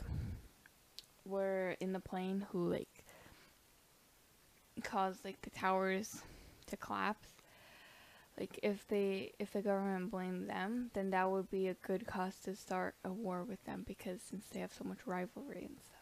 were 1.24 1.76
in 1.80 1.92
the 1.92 2.00
plane 2.00 2.46
who 2.50 2.70
like 2.70 3.04
caused 4.82 5.24
like 5.24 5.40
the 5.42 5.50
towers 5.50 6.22
to 6.66 6.76
collapse. 6.76 7.28
Like 8.38 8.58
if 8.62 8.86
they 8.88 9.32
if 9.38 9.52
the 9.52 9.62
government 9.62 10.10
blamed 10.10 10.50
them, 10.50 10.90
then 10.92 11.10
that 11.10 11.30
would 11.30 11.50
be 11.50 11.68
a 11.68 11.74
good 11.74 12.06
cause 12.06 12.36
to 12.44 12.56
start 12.56 12.96
a 13.04 13.12
war 13.12 13.44
with 13.44 13.64
them 13.64 13.84
because 13.86 14.20
since 14.22 14.46
they 14.48 14.60
have 14.60 14.72
so 14.72 14.84
much 14.84 15.06
rivalry 15.06 15.64
and 15.68 15.76
stuff. 15.80 16.00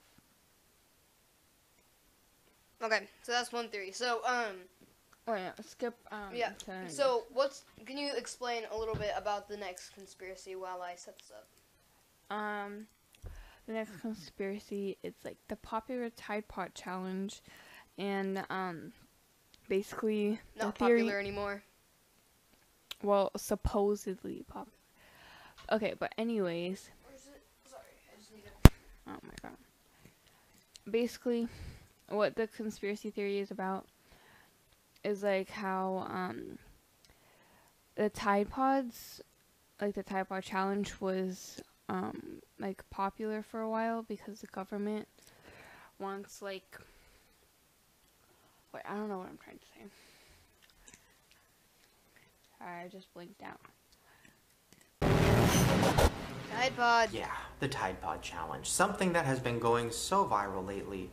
Okay, 2.83 3.09
so 3.23 3.33
that's 3.33 3.53
one 3.53 3.69
theory. 3.69 3.93
So 3.93 4.21
um 4.27 4.57
Oh 5.29 5.35
yeah, 5.35 5.53
skip 5.65 5.95
um 6.11 6.35
yeah. 6.35 6.51
So 6.89 7.25
what's 7.33 7.65
can 7.87 7.97
you 7.97 8.11
explain 8.17 8.65
a 8.73 8.77
little 8.77 8.97
bit 8.97 9.13
about 9.17 9.49
the 9.49 9.57
next 9.57 9.91
conspiracy 9.95 10.57
while 10.57 10.83
I 10.83 10.97
set 10.97 11.17
this 11.19 11.31
up? 11.31 12.37
Um, 12.37 12.87
the 13.67 13.75
next 13.75 14.01
conspiracy 14.01 14.97
is 15.03 15.15
like 15.25 15.37
the 15.49 15.57
popular 15.57 16.11
Tide 16.11 16.49
Pod 16.49 16.75
challenge, 16.75 17.41
and 17.99 18.45
um, 18.51 18.93
basically 19.69 20.41
Not 20.57 20.75
the 20.79 20.87
theory. 20.87 21.01
popular 21.03 21.21
anymore. 21.21 21.63
Well, 23.03 23.31
supposedly 23.37 24.45
popular. 24.49 24.79
Okay, 25.71 25.95
but 25.99 26.13
anyways. 26.19 26.91
Sorry, 27.69 27.83
I 28.13 28.19
just 28.19 28.33
need 28.33 28.45
it. 28.45 28.73
oh 29.07 29.19
my 29.23 29.35
god. 29.43 29.57
Basically, 30.91 31.49
what 32.09 32.35
the 32.35 32.49
conspiracy 32.49 33.11
theory 33.11 33.39
is 33.39 33.51
about 33.51 33.87
is 35.05 35.23
like 35.23 35.51
how 35.51 36.07
um 36.09 36.59
the 37.97 38.09
Tide 38.09 38.49
Pods, 38.49 39.21
like 39.81 39.95
the 39.95 40.03
Tide 40.03 40.29
Pod 40.29 40.43
challenge 40.43 41.01
was 41.01 41.61
um 41.89 42.41
like 42.59 42.89
popular 42.91 43.43
for 43.43 43.61
a 43.61 43.69
while 43.69 44.03
because 44.03 44.41
the 44.41 44.47
government 44.49 45.09
wants 45.99 46.43
like 46.43 46.79
wait, 48.73 48.83
I 48.89 48.95
don't 48.95 49.09
know 49.09 49.19
what 49.19 49.29
I'm 49.29 49.39
trying 49.43 49.59
to 49.59 49.67
say. 49.67 49.87
I 52.61 52.89
just 52.89 53.13
blinked 53.13 53.43
out. 53.43 53.61
Tide 56.63 56.77
Pod. 56.77 57.09
Yeah, 57.13 57.27
the 57.61 57.69
Tide 57.69 58.01
Pod 58.01 58.23
Challenge. 58.23 58.69
Something 58.69 59.13
that 59.15 59.25
has 59.25 59.41
been 59.41 59.59
going 59.59 59.91
so 59.91 60.25
viral 60.25 60.67
lately, 60.67 61.11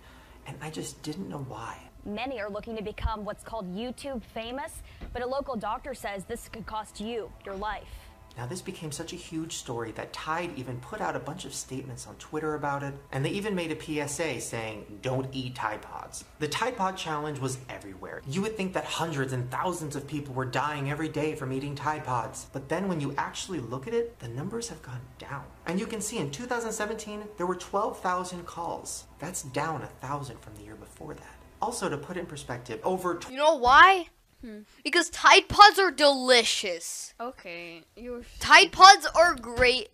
and 0.49 0.57
I 0.61 0.69
just 0.71 1.01
didn't 1.03 1.29
know 1.29 1.45
why. 1.47 1.77
Many 2.05 2.39
are 2.41 2.49
looking 2.49 2.75
to 2.75 2.83
become 2.83 3.23
what's 3.23 3.43
called 3.43 3.73
YouTube 3.75 4.23
famous, 4.33 4.81
but 5.13 5.21
a 5.21 5.27
local 5.27 5.55
doctor 5.55 5.93
says 5.93 6.23
this 6.25 6.49
could 6.49 6.65
cost 6.65 6.99
you 6.99 7.31
your 7.45 7.55
life. 7.55 8.08
Now, 8.39 8.45
this 8.45 8.61
became 8.61 8.93
such 8.93 9.11
a 9.11 9.17
huge 9.17 9.57
story 9.57 9.91
that 9.97 10.13
Tide 10.13 10.51
even 10.55 10.79
put 10.79 11.01
out 11.01 11.13
a 11.13 11.19
bunch 11.19 11.43
of 11.43 11.53
statements 11.53 12.07
on 12.07 12.15
Twitter 12.15 12.55
about 12.55 12.83
it, 12.83 12.93
and 13.11 13.25
they 13.25 13.31
even 13.31 13.53
made 13.53 13.69
a 13.69 14.07
PSA 14.07 14.39
saying, 14.39 14.99
don't 15.01 15.27
eat 15.33 15.55
Tide 15.55 15.81
Pods. 15.81 16.23
The 16.39 16.47
Tide 16.47 16.77
Pod 16.77 16.95
Challenge 16.95 17.37
was 17.39 17.57
everywhere. 17.67 18.21
You 18.25 18.41
would 18.43 18.55
think 18.55 18.71
that 18.75 18.85
hundreds 18.85 19.33
and 19.33 19.51
thousands 19.51 19.97
of 19.97 20.07
people 20.07 20.33
were 20.33 20.45
dying 20.45 20.89
every 20.89 21.09
day 21.09 21.35
from 21.35 21.51
eating 21.51 21.75
Tide 21.75 22.05
Pods, 22.05 22.47
but 22.53 22.69
then 22.69 22.87
when 22.87 23.01
you 23.01 23.13
actually 23.17 23.59
look 23.59 23.87
at 23.87 23.93
it, 23.93 24.17
the 24.19 24.29
numbers 24.29 24.69
have 24.69 24.81
gone 24.83 25.01
down. 25.17 25.43
And 25.65 25.77
you 25.77 25.85
can 25.85 25.99
see 25.99 26.19
in 26.19 26.31
2017, 26.31 27.25
there 27.35 27.45
were 27.45 27.55
12,000 27.55 28.45
calls. 28.45 29.03
That's 29.19 29.43
down 29.43 29.81
a 29.81 29.91
1,000 29.99 30.39
from 30.39 30.55
the 30.55 30.63
year 30.63 30.75
before 30.75 31.13
that. 31.13 31.35
Also, 31.61 31.89
to 31.89 31.97
put 31.97 32.15
in 32.15 32.25
perspective, 32.25 32.79
over 32.85 33.19
You 33.29 33.35
know 33.35 33.55
why? 33.55 34.07
Hmm. 34.41 34.59
Because 34.83 35.09
Tide 35.09 35.47
Pods 35.49 35.77
are 35.79 35.91
delicious. 35.91 37.13
Okay, 37.19 37.83
you 37.95 38.11
were 38.11 38.21
Tide 38.39 38.71
Pods 38.71 39.05
are 39.15 39.35
great. 39.35 39.89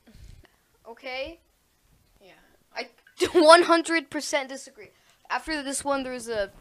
Okay? 0.87 1.39
Yeah. 2.21 2.33
I 2.75 2.87
100% 3.19 4.47
disagree. 4.47 4.89
After 5.29 5.63
this 5.63 5.83
one, 5.83 6.03
there's 6.03 6.27
a 6.29 6.51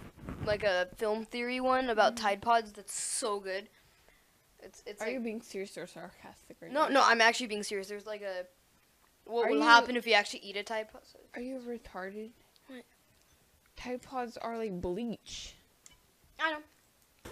like 0.47 0.62
a 0.62 0.88
film 0.97 1.25
theory 1.26 1.61
one 1.61 1.91
about 1.91 2.17
Tide 2.17 2.41
Pods 2.41 2.73
that's 2.73 2.95
so 2.99 3.38
good. 3.41 3.69
It's 4.62 4.83
it's 4.87 5.03
Are 5.03 5.07
like, 5.07 5.14
you 5.14 5.21
being 5.21 5.43
serious 5.43 5.76
or 5.76 5.87
sarcastic 5.87 6.57
right 6.62 6.73
No, 6.73 6.85
now? 6.85 6.88
no, 7.00 7.03
I'm 7.05 7.21
actually 7.21 7.49
being 7.49 7.62
serious. 7.62 7.88
There's 7.88 8.07
like 8.07 8.23
a 8.23 8.47
what 9.26 9.47
Are 9.47 9.50
will 9.50 9.59
you- 9.59 9.62
happen 9.62 9.97
if 9.97 10.07
you 10.07 10.14
actually 10.14 10.41
eat 10.41 10.57
a 10.57 10.62
Tide 10.62 10.91
Pod? 10.91 11.03
Are 11.35 11.43
you 11.43 11.59
retarded? 11.59 12.31
What? 12.69 12.85
Tide 13.76 14.00
Pods 14.00 14.38
are 14.38 14.57
like 14.57 14.81
bleach. 14.81 15.55
I 16.41 16.49
don't 16.50 16.61
know. 16.61 16.64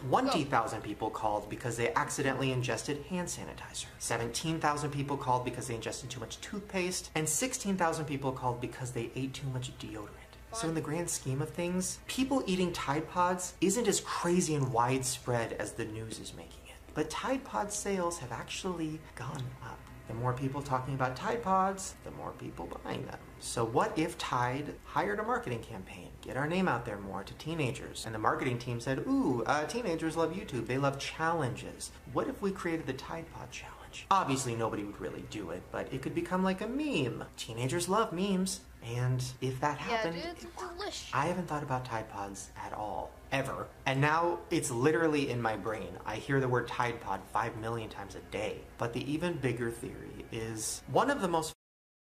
20,000 0.09 0.82
people 0.82 1.11
called 1.11 1.49
because 1.49 1.76
they 1.76 1.92
accidentally 1.94 2.52
ingested 2.52 3.04
hand 3.09 3.28
sanitizer. 3.28 3.87
17,000 3.99 4.90
people 4.90 5.16
called 5.16 5.44
because 5.44 5.68
they 5.68 5.75
ingested 5.75 6.11
too 6.11 6.21
much 6.21 6.40
toothpaste. 6.40 7.11
And 7.14 7.28
16,000 7.28 8.04
people 8.04 8.32
called 8.32 8.61
because 8.61 8.92
they 8.92 9.11
ate 9.14 9.35
too 9.35 9.49
much 9.49 9.76
deodorant. 9.78 10.09
So, 10.54 10.68
in 10.68 10.75
the 10.75 10.82
grand 10.82 11.09
scheme 11.09 11.40
of 11.40 11.49
things, 11.49 11.99
people 12.06 12.42
eating 12.47 12.73
Tide 12.73 13.09
Pods 13.09 13.54
isn't 13.62 13.88
as 13.88 14.00
crazy 14.00 14.54
and 14.54 14.71
widespread 14.71 15.54
as 15.54 15.73
the 15.73 15.87
news 15.87 16.18
is 16.18 16.35
making 16.35 16.61
it. 16.66 16.75
But 16.92 17.09
Tide 17.09 17.42
Pod 17.42 17.73
sales 17.73 18.18
have 18.18 18.32
actually 18.32 19.00
gone 19.14 19.44
up. 19.64 19.78
The 20.09 20.14
more 20.14 20.32
people 20.32 20.62
talking 20.62 20.94
about 20.94 21.16
Tide 21.16 21.42
Pods, 21.42 21.94
the 22.04 22.11
more 22.12 22.32
people 22.32 22.68
buying 22.85 23.06
them. 23.06 23.18
So, 23.40 23.64
what 23.64 23.97
if 23.99 24.18
Tide 24.18 24.75
hired 24.85 25.21
a 25.21 25.23
marketing 25.23 25.61
campaign, 25.61 26.09
get 26.21 26.37
our 26.37 26.47
name 26.47 26.68
out 26.68 26.85
there 26.85 26.99
more 26.99 27.25
to 27.25 27.35
teenagers? 27.35 28.04
And 28.04 28.14
the 28.14 28.18
marketing 28.18 28.59
team 28.59 28.80
said, 28.80 29.00
Ooh, 29.00 29.42
uh, 29.47 29.64
teenagers 29.64 30.16
love 30.16 30.32
YouTube, 30.32 30.66
they 30.66 30.78
love 30.78 30.99
challenges. 30.99 31.90
What 32.12 32.28
if 32.28 32.42
we 32.42 32.50
created 32.50 32.87
the 32.87 32.92
Tide 32.92 33.25
Pod 33.32 33.50
Challenge? 33.50 34.06
Obviously, 34.11 34.54
nobody 34.54 34.85
would 34.85 35.00
really 35.00 35.25
do 35.30 35.50
it, 35.50 35.62
but 35.71 35.92
it 35.92 36.02
could 36.02 36.14
become 36.14 36.42
like 36.42 36.61
a 36.61 36.66
meme. 36.66 37.25
Teenagers 37.37 37.88
love 37.88 38.12
memes. 38.12 38.61
And 38.84 39.22
if 39.40 39.60
that 39.60 39.78
Yeah, 39.78 39.96
happened, 39.96 40.14
dude, 40.16 40.24
it's 40.24 40.46
delicious. 40.56 41.10
I 41.12 41.26
haven't 41.26 41.46
thought 41.46 41.62
about 41.62 41.84
Tide 41.84 42.08
Pods 42.10 42.50
at 42.56 42.72
all, 42.72 43.10
ever. 43.30 43.68
And 43.86 44.00
now 44.00 44.38
it's 44.50 44.70
literally 44.70 45.30
in 45.30 45.40
my 45.40 45.56
brain. 45.56 45.88
I 46.04 46.16
hear 46.16 46.40
the 46.40 46.48
word 46.48 46.66
Tide 46.68 47.00
Pod 47.00 47.20
five 47.32 47.56
million 47.56 47.88
times 47.88 48.16
a 48.16 48.20
day. 48.32 48.58
But 48.78 48.92
the 48.92 49.10
even 49.10 49.34
bigger 49.34 49.70
theory 49.70 50.26
is 50.32 50.82
one 50.88 51.10
of 51.10 51.20
the 51.20 51.28
most 51.28 51.54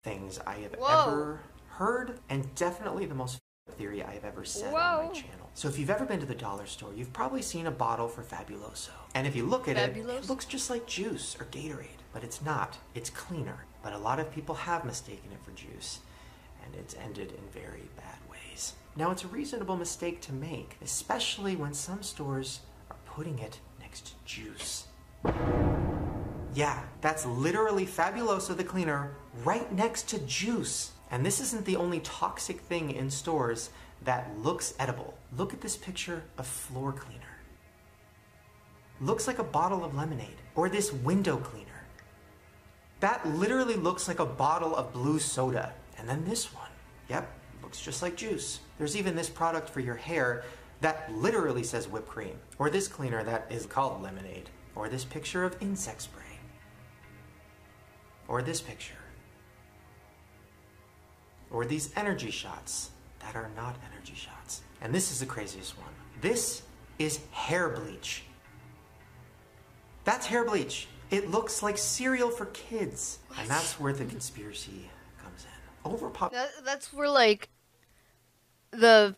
things 0.03 0.39
I 0.45 0.55
have 0.55 0.73
Whoa. 0.73 0.87
ever 0.87 1.39
heard, 1.67 2.19
and 2.29 2.53
definitely 2.55 3.05
the 3.05 3.15
most 3.15 3.39
theory 3.77 4.03
I 4.03 4.13
have 4.13 4.25
ever 4.25 4.43
said 4.43 4.73
on 4.73 5.07
my 5.07 5.13
channel. 5.13 5.49
So 5.53 5.67
if 5.67 5.77
you've 5.77 5.89
ever 5.89 6.05
been 6.05 6.19
to 6.19 6.25
the 6.25 6.35
dollar 6.35 6.65
store, 6.65 6.93
you've 6.95 7.13
probably 7.13 7.41
seen 7.41 7.67
a 7.67 7.71
bottle 7.71 8.07
for 8.07 8.23
Fabuloso. 8.23 8.89
And 9.13 9.27
if 9.27 9.35
you 9.35 9.45
look 9.45 9.67
at 9.67 9.77
it, 9.77 9.95
it 9.95 10.29
looks 10.29 10.45
just 10.45 10.69
like 10.69 10.87
juice 10.87 11.37
or 11.39 11.45
Gatorade, 11.45 11.99
but 12.13 12.23
it's 12.23 12.41
not. 12.41 12.77
It's 12.95 13.09
cleaner. 13.09 13.65
But 13.83 13.93
a 13.93 13.97
lot 13.97 14.19
of 14.19 14.31
people 14.31 14.55
have 14.55 14.85
mistaken 14.85 15.31
it 15.31 15.43
for 15.43 15.51
juice 15.51 15.99
and 16.65 16.75
it's 16.75 16.95
ended 16.95 17.31
in 17.31 17.61
very 17.61 17.89
bad 17.97 18.17
ways. 18.29 18.73
Now, 18.95 19.11
it's 19.11 19.23
a 19.23 19.27
reasonable 19.27 19.77
mistake 19.77 20.21
to 20.21 20.33
make, 20.33 20.77
especially 20.81 21.55
when 21.55 21.73
some 21.73 22.03
stores 22.03 22.61
are 22.89 22.97
putting 23.05 23.39
it 23.39 23.59
next 23.79 24.07
to 24.07 24.13
juice. 24.25 24.85
Yeah, 26.53 26.83
that's 26.99 27.25
literally 27.25 27.85
Fabuloso 27.85 28.55
the 28.55 28.63
cleaner 28.63 29.15
right 29.45 29.71
next 29.71 30.09
to 30.09 30.19
juice. 30.19 30.91
And 31.09 31.25
this 31.25 31.39
isn't 31.39 31.65
the 31.65 31.77
only 31.77 32.01
toxic 32.01 32.59
thing 32.61 32.91
in 32.91 33.09
stores 33.09 33.69
that 34.03 34.37
looks 34.39 34.73
edible. 34.79 35.13
Look 35.37 35.53
at 35.53 35.61
this 35.61 35.77
picture 35.77 36.23
of 36.37 36.45
floor 36.45 36.91
cleaner. 36.91 37.21
Looks 38.99 39.27
like 39.27 39.39
a 39.39 39.43
bottle 39.43 39.83
of 39.83 39.95
lemonade, 39.95 40.41
or 40.55 40.69
this 40.69 40.91
window 40.91 41.37
cleaner. 41.37 41.67
That 42.99 43.27
literally 43.27 43.75
looks 43.75 44.07
like 44.07 44.19
a 44.19 44.25
bottle 44.25 44.75
of 44.75 44.93
blue 44.93 45.19
soda. 45.19 45.73
And 46.01 46.09
then 46.09 46.25
this 46.25 46.51
one. 46.51 46.67
Yep, 47.09 47.31
looks 47.61 47.79
just 47.79 48.01
like 48.01 48.15
juice. 48.15 48.59
There's 48.79 48.97
even 48.97 49.15
this 49.15 49.29
product 49.29 49.69
for 49.69 49.81
your 49.81 49.95
hair. 49.95 50.43
that 50.81 51.13
literally 51.13 51.63
says 51.63 51.87
whipped 51.87 52.07
cream, 52.07 52.37
or 52.57 52.69
this 52.69 52.87
cleaner 52.87 53.23
that 53.23 53.45
is 53.49 53.65
called 53.65 54.01
lemonade, 54.01 54.49
or 54.75 54.89
this 54.89 55.05
picture 55.05 55.43
of 55.43 55.55
insect 55.61 56.01
spray, 56.01 56.39
or 58.27 58.41
this 58.41 58.61
picture, 58.61 58.95
or 61.51 61.65
these 61.65 61.91
energy 61.95 62.31
shots 62.31 62.89
that 63.19 63.35
are 63.35 63.51
not 63.55 63.75
energy 63.93 64.15
shots. 64.15 64.61
And 64.81 64.93
this 64.93 65.11
is 65.11 65.19
the 65.19 65.25
craziest 65.27 65.77
one. 65.77 65.93
This 66.19 66.63
is 66.97 67.19
hair 67.31 67.69
bleach. 67.69 68.23
That's 70.03 70.25
hair 70.25 70.43
bleach. 70.43 70.87
It 71.11 71.29
looks 71.29 71.61
like 71.61 71.77
cereal 71.77 72.31
for 72.31 72.47
kids. 72.47 73.19
And 73.37 73.47
that's 73.47 73.79
where 73.79 73.93
the 73.93 74.05
conspiracy. 74.05 74.89
Overpop. 75.85 76.31
That, 76.31 76.49
that's 76.63 76.93
where 76.93 77.09
like 77.09 77.49
the 78.71 79.15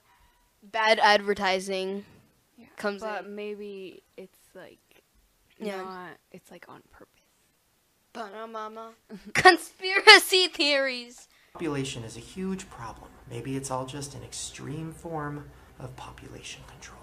bad 0.63 1.00
advertising 1.00 2.05
comes 2.77 3.01
but 3.01 3.25
in. 3.25 3.36
maybe 3.36 4.03
it's 4.17 4.39
like 4.55 4.79
Yeah. 5.60 5.82
not. 5.84 6.12
It's 6.32 6.50
like 6.51 6.65
on 6.70 6.82
purpose. 6.91 7.10
Mama. 8.15 8.91
Conspiracy 9.34 10.48
theories. 10.48 11.27
Population 11.53 12.03
is 12.03 12.15
a 12.15 12.20
huge 12.20 12.70
problem. 12.70 13.10
Maybe 13.29 13.55
it's 13.55 13.72
all 13.72 13.86
just 13.86 14.13
an 14.15 14.24
extreme 14.24 14.91
form 14.91 15.50
of 15.79 15.96
population 15.96 16.62
control. 16.67 17.00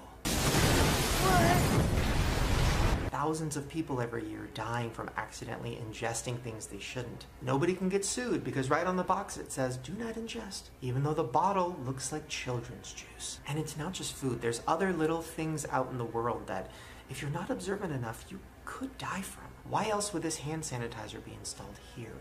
Thousands 3.20 3.58
of 3.58 3.68
people 3.68 4.00
every 4.00 4.26
year 4.26 4.48
dying 4.54 4.90
from 4.90 5.10
accidentally 5.18 5.78
ingesting 5.86 6.40
things 6.40 6.64
they 6.64 6.78
shouldn't. 6.78 7.26
Nobody 7.42 7.74
can 7.74 7.90
get 7.90 8.02
sued 8.02 8.42
because 8.42 8.70
right 8.70 8.86
on 8.86 8.96
the 8.96 9.04
box 9.04 9.36
it 9.36 9.52
says, 9.52 9.76
do 9.76 9.92
not 9.92 10.14
ingest, 10.14 10.70
even 10.80 11.02
though 11.02 11.12
the 11.12 11.22
bottle 11.22 11.76
looks 11.84 12.12
like 12.12 12.26
children's 12.28 12.94
juice. 12.94 13.38
And 13.46 13.58
it's 13.58 13.76
not 13.76 13.92
just 13.92 14.14
food, 14.14 14.40
there's 14.40 14.62
other 14.66 14.94
little 14.94 15.20
things 15.20 15.66
out 15.70 15.90
in 15.90 15.98
the 15.98 16.04
world 16.06 16.46
that, 16.46 16.70
if 17.10 17.20
you're 17.20 17.30
not 17.30 17.50
observant 17.50 17.92
enough, 17.92 18.24
you 18.30 18.40
could 18.64 18.96
die 18.96 19.20
from. 19.20 19.44
Why 19.68 19.90
else 19.90 20.14
would 20.14 20.22
this 20.22 20.38
hand 20.38 20.62
sanitizer 20.62 21.22
be 21.22 21.34
installed 21.34 21.78
here? 21.94 22.16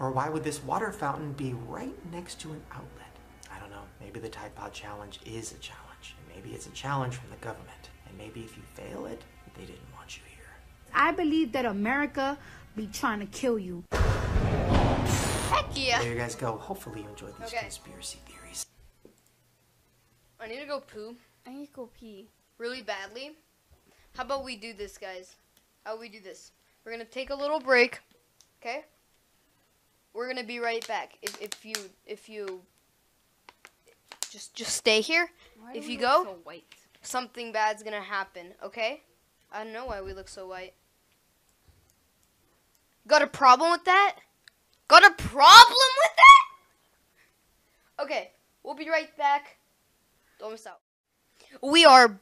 Or 0.00 0.10
why 0.10 0.28
would 0.28 0.42
this 0.42 0.64
water 0.64 0.90
fountain 0.90 1.32
be 1.32 1.54
right 1.68 1.94
next 2.10 2.40
to 2.40 2.50
an 2.50 2.60
outlet? 2.72 3.14
I 3.54 3.60
don't 3.60 3.70
know. 3.70 3.84
Maybe 4.00 4.18
the 4.18 4.28
Tide 4.28 4.56
Pod 4.56 4.72
Challenge 4.72 5.20
is 5.24 5.52
a 5.52 5.58
challenge. 5.58 5.87
And 6.38 6.44
maybe 6.44 6.54
it's 6.54 6.66
a 6.66 6.70
challenge 6.70 7.14
from 7.16 7.30
the 7.30 7.36
government. 7.36 7.90
And 8.08 8.16
maybe 8.16 8.40
if 8.42 8.56
you 8.56 8.62
fail 8.74 9.06
it, 9.06 9.22
they 9.56 9.64
didn't 9.64 9.92
want 9.96 10.16
you 10.16 10.22
here. 10.36 10.44
I 10.94 11.10
believe 11.10 11.50
that 11.52 11.64
America 11.64 12.38
be 12.76 12.86
trying 12.86 13.18
to 13.20 13.26
kill 13.26 13.58
you. 13.58 13.82
Heck 13.90 15.66
yeah. 15.74 16.00
There 16.00 16.12
you 16.12 16.18
guys 16.18 16.36
go. 16.36 16.52
Hopefully 16.56 17.02
you 17.02 17.08
enjoyed 17.08 17.34
these 17.40 17.48
Okay. 17.48 17.60
conspiracy 17.62 18.18
theories. 18.26 18.66
I 20.40 20.46
need 20.46 20.60
to 20.60 20.66
go 20.66 20.78
poo 20.80 21.16
I 21.44 21.50
need 21.50 21.66
to 21.66 21.72
go 21.72 21.90
pee. 21.98 22.28
really 22.58 22.82
badly. 22.82 23.32
How 24.16 24.22
about 24.22 24.44
we 24.44 24.54
do 24.56 24.72
this, 24.72 24.96
guys? 24.96 25.34
How 25.84 25.98
we 25.98 26.08
do 26.08 26.20
this? 26.20 26.52
We're 26.84 26.92
gonna 26.92 27.04
take 27.04 27.30
a 27.30 27.34
little 27.34 27.58
break. 27.58 28.00
Okay. 28.60 28.84
We're 30.12 30.28
gonna 30.28 30.44
be 30.44 30.60
right 30.60 30.86
back. 30.86 31.18
If, 31.22 31.40
if 31.42 31.64
you 31.64 31.74
if 32.06 32.28
you 32.28 32.62
just 34.30 34.54
just 34.54 34.76
stay 34.76 35.00
here. 35.00 35.30
Why 35.60 35.72
if 35.74 35.88
you 35.88 35.98
go, 35.98 36.24
so 36.24 36.38
white? 36.44 36.64
something 37.02 37.52
bad's 37.52 37.82
gonna 37.82 38.00
happen. 38.00 38.54
Okay. 38.62 39.02
I 39.50 39.64
don't 39.64 39.72
know 39.72 39.86
why 39.86 40.00
we 40.02 40.12
look 40.12 40.28
so 40.28 40.46
white. 40.46 40.74
Got 43.06 43.22
a 43.22 43.26
problem 43.26 43.70
with 43.70 43.84
that? 43.84 44.16
Got 44.88 45.04
a 45.04 45.14
problem 45.22 45.88
with 46.02 46.16
that? 46.16 48.02
Okay, 48.02 48.32
we'll 48.62 48.74
be 48.74 48.88
right 48.88 49.14
back. 49.16 49.56
Don't 50.38 50.52
miss 50.52 50.66
out. 50.66 50.80
We 51.62 51.84
are 51.84 52.20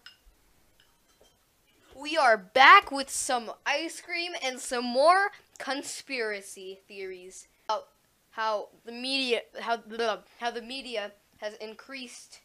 we 1.94 2.16
are 2.16 2.36
back 2.36 2.92
with 2.92 3.10
some 3.10 3.50
ice 3.64 4.00
cream 4.00 4.32
and 4.42 4.60
some 4.60 4.84
more 4.84 5.32
conspiracy 5.58 6.80
theories. 6.86 7.48
How, 7.68 7.84
how 8.30 8.68
the 8.84 8.92
media 8.92 9.40
how 9.60 9.76
the 9.78 10.20
how 10.38 10.50
the 10.50 10.62
media 10.62 11.12
has 11.38 11.54
increased 11.54 12.40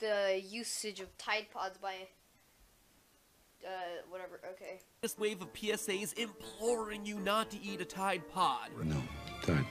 the 0.00 0.40
usage 0.44 1.00
of 1.00 1.16
Tide 1.18 1.46
Pods 1.52 1.78
by 1.78 1.94
uh 3.66 3.70
whatever. 4.10 4.40
Okay. 4.52 4.80
This 5.00 5.18
wave 5.18 5.42
of 5.42 5.52
PSAs 5.52 6.16
imploring 6.18 7.04
you 7.06 7.18
not 7.20 7.50
to 7.50 7.62
eat 7.62 7.80
a 7.80 7.84
Tide 7.84 8.28
Pod. 8.28 8.70
No, 8.84 9.02
Tide. 9.42 9.64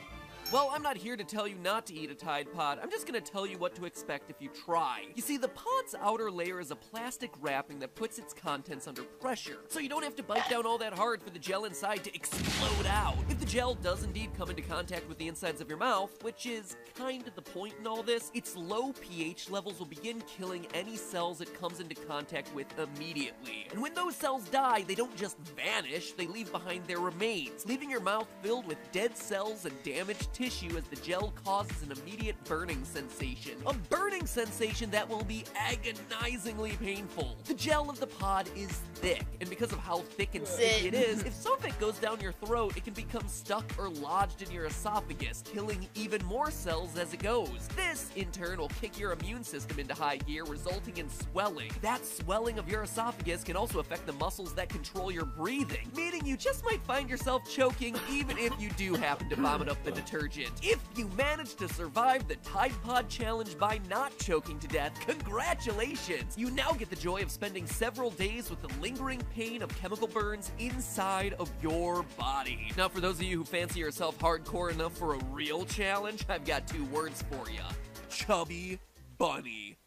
Well, 0.51 0.69
I'm 0.71 0.84
not 0.84 0.95
here 0.95 1.17
to 1.17 1.23
tell 1.23 1.47
you 1.47 1.55
not 1.55 1.88
to 1.88 1.95
eat 1.95 2.12
a 2.12 2.15
Tide 2.15 2.53
Pod. 2.53 2.77
I'm 2.81 2.91
just 2.91 3.08
gonna 3.08 3.19
tell 3.19 3.47
you 3.47 3.58
what 3.58 3.73
to 3.75 3.86
expect 3.86 4.29
if 4.29 4.36
you 4.39 4.49
try. 4.49 5.05
You 5.15 5.23
see, 5.23 5.38
the 5.38 5.47
pod's 5.47 5.95
outer 5.99 6.29
layer 6.29 6.60
is 6.60 6.69
a 6.69 6.75
plastic 6.75 7.31
wrapping 7.41 7.79
that 7.79 7.95
puts 7.95 8.19
its 8.19 8.31
contents 8.31 8.88
under 8.88 9.01
pressure, 9.01 9.58
so 9.69 9.79
you 9.79 9.89
don't 9.89 10.03
have 10.03 10.15
to 10.17 10.23
bite 10.23 10.47
down 10.47 10.67
all 10.67 10.77
that 10.77 10.93
hard 10.93 11.23
for 11.23 11.31
the 11.31 11.39
gel 11.39 11.65
inside 11.65 12.03
to 12.03 12.15
explode 12.15 12.86
out. 12.86 13.17
If 13.27 13.39
the 13.39 13.45
gel 13.45 13.73
does 13.73 14.03
indeed 14.03 14.29
come 14.38 14.51
into 14.51 14.62
contact 14.62 15.10
with 15.10 15.17
the 15.17 15.27
insides 15.27 15.62
of 15.62 15.67
your 15.67 15.79
mouth, 15.79 16.12
which 16.23 16.45
is 16.45 16.77
kind 16.95 17.27
of 17.27 17.34
the 17.34 17.41
point 17.41 17.73
in 17.79 17.88
all 17.88 18.03
this, 18.03 18.29
its 18.36 18.55
low 18.55 18.93
pH 18.93 19.49
levels 19.49 19.79
will 19.79 19.88
begin 19.88 20.21
killing 20.38 20.67
any 20.75 20.95
cells 20.95 21.41
it 21.41 21.60
comes 21.60 21.79
into 21.79 21.95
contact 21.95 22.53
with 22.53 22.67
immediately. 22.77 23.65
And 23.71 23.81
when 23.81 23.95
those 23.95 24.15
cells 24.15 24.47
die, 24.49 24.84
they 24.84 24.95
don't 24.95 25.15
just 25.17 25.39
vanish, 25.39 26.12
they 26.12 26.27
leave 26.27 26.51
behind 26.51 26.86
their 26.86 26.99
remains, 26.99 27.65
leaving 27.65 27.89
your 27.89 27.99
mouth 27.99 28.27
filled 28.43 28.67
with 28.67 28.77
dead 28.91 29.17
cells 29.17 29.65
and 29.65 29.73
damaged 29.84 30.35
tissue 30.36 30.76
as 30.76 30.84
the 30.84 30.98
gel 30.98 31.34
causes 31.45 31.82
an 31.82 31.93
immediate 31.93 32.36
burning 32.43 32.84
sensation. 32.84 33.54
A 33.67 33.74
burning 33.74 34.26
sensation 34.26 34.91
that 34.91 35.08
will 35.08 35.24
be 35.24 35.45
agonizingly 35.56 36.74
painful. 36.82 37.38
The 37.45 37.54
gel 37.54 37.89
of 37.89 38.02
the 38.02 38.08
pod 38.08 38.50
is 38.54 38.82
thick, 38.95 39.24
and 39.39 39.50
because 39.50 39.71
of 39.71 39.80
how 39.80 40.00
thick 40.00 40.36
and 40.36 40.45
sticky 40.45 40.89
it 40.89 40.93
is, 40.93 41.24
if 41.24 41.34
some 41.34 41.54
of 41.54 41.63
it 41.63 41.80
goes 41.80 41.98
down 42.00 42.19
your 42.19 42.34
throat, 42.34 42.76
it 42.76 42.84
can 42.84 42.93
become 42.93 43.26
stuck 43.30 43.63
or 43.78 43.88
lodged 43.88 44.41
in 44.41 44.52
your 44.52 44.65
esophagus, 44.65 45.41
killing 45.45 45.88
even 45.95 46.24
more 46.26 46.52
cells 46.52 46.98
as 46.98 47.13
it 47.13 47.21
goes. 47.21 47.69
This, 47.74 48.12
in 48.17 48.30
turn, 48.32 48.58
will 48.58 48.67
kick 48.82 49.00
your 49.00 49.13
immune 49.13 49.43
system 49.43 49.80
into 49.80 49.93
high 49.93 50.17
gear, 50.17 50.43
resulting 50.43 50.98
in 50.98 51.10
swelling. 51.10 51.71
That 51.82 52.06
swelling 52.06 52.60
of 52.60 52.67
your 52.67 52.84
esophagus 52.84 53.45
can 53.45 53.56
also 53.56 53.80
affect 53.80 54.06
the 54.06 54.13
muscles 54.13 54.54
that 54.56 54.67
control 54.67 55.13
your 55.13 55.26
breathing, 55.26 55.89
meaning 55.95 56.26
you 56.26 56.36
just 56.36 56.65
might 56.65 56.84
find 56.84 57.10
yourself 57.10 57.50
choking 57.50 57.95
even 58.12 58.38
if 58.38 58.52
you 58.60 58.69
do 58.71 58.95
happen 58.95 59.30
to 59.30 59.38
vomit 59.38 59.69
up 59.69 59.82
the 59.86 59.91
detergent. 59.91 60.24
If 60.63 60.79
you 60.95 61.07
manage 61.09 61.53
to 61.55 61.69
survive 61.69 62.27
the 62.27 62.35
Tide 62.38 62.73
Pod 62.83 63.07
Challenge 63.09 63.55
by 63.59 63.79
not 63.89 64.17
choking 64.17 64.57
to 64.57 64.67
death, 64.67 64.99
congratulations! 65.05 66.35
You 66.35 66.49
now 66.49 66.71
get 66.71 66.89
the 66.89 66.95
joy 66.95 67.21
of 67.21 67.29
spending 67.29 67.67
several 67.67 68.09
days 68.09 68.49
with 68.49 68.59
the 68.61 68.69
lingering 68.81 69.21
pain 69.35 69.61
of 69.61 69.69
chemical 69.79 70.07
burns 70.07 70.51
inside 70.57 71.33
of 71.33 71.51
your 71.61 72.03
body. 72.17 72.71
Now, 72.75 72.89
for 72.89 73.01
those 73.01 73.17
of 73.17 73.23
you 73.23 73.38
who 73.38 73.43
fancy 73.43 73.79
yourself 73.79 74.17
hardcore 74.17 74.71
enough 74.71 74.97
for 74.97 75.13
a 75.13 75.19
real 75.25 75.63
challenge, 75.65 76.25
I've 76.27 76.43
got 76.43 76.67
two 76.67 76.85
words 76.85 77.23
for 77.29 77.47
you 77.51 77.61
Chubby 78.09 78.79
Bunny. 79.19 79.77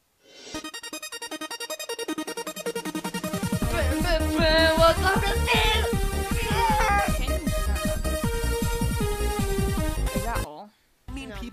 What's 4.89 5.01
up 5.01 5.78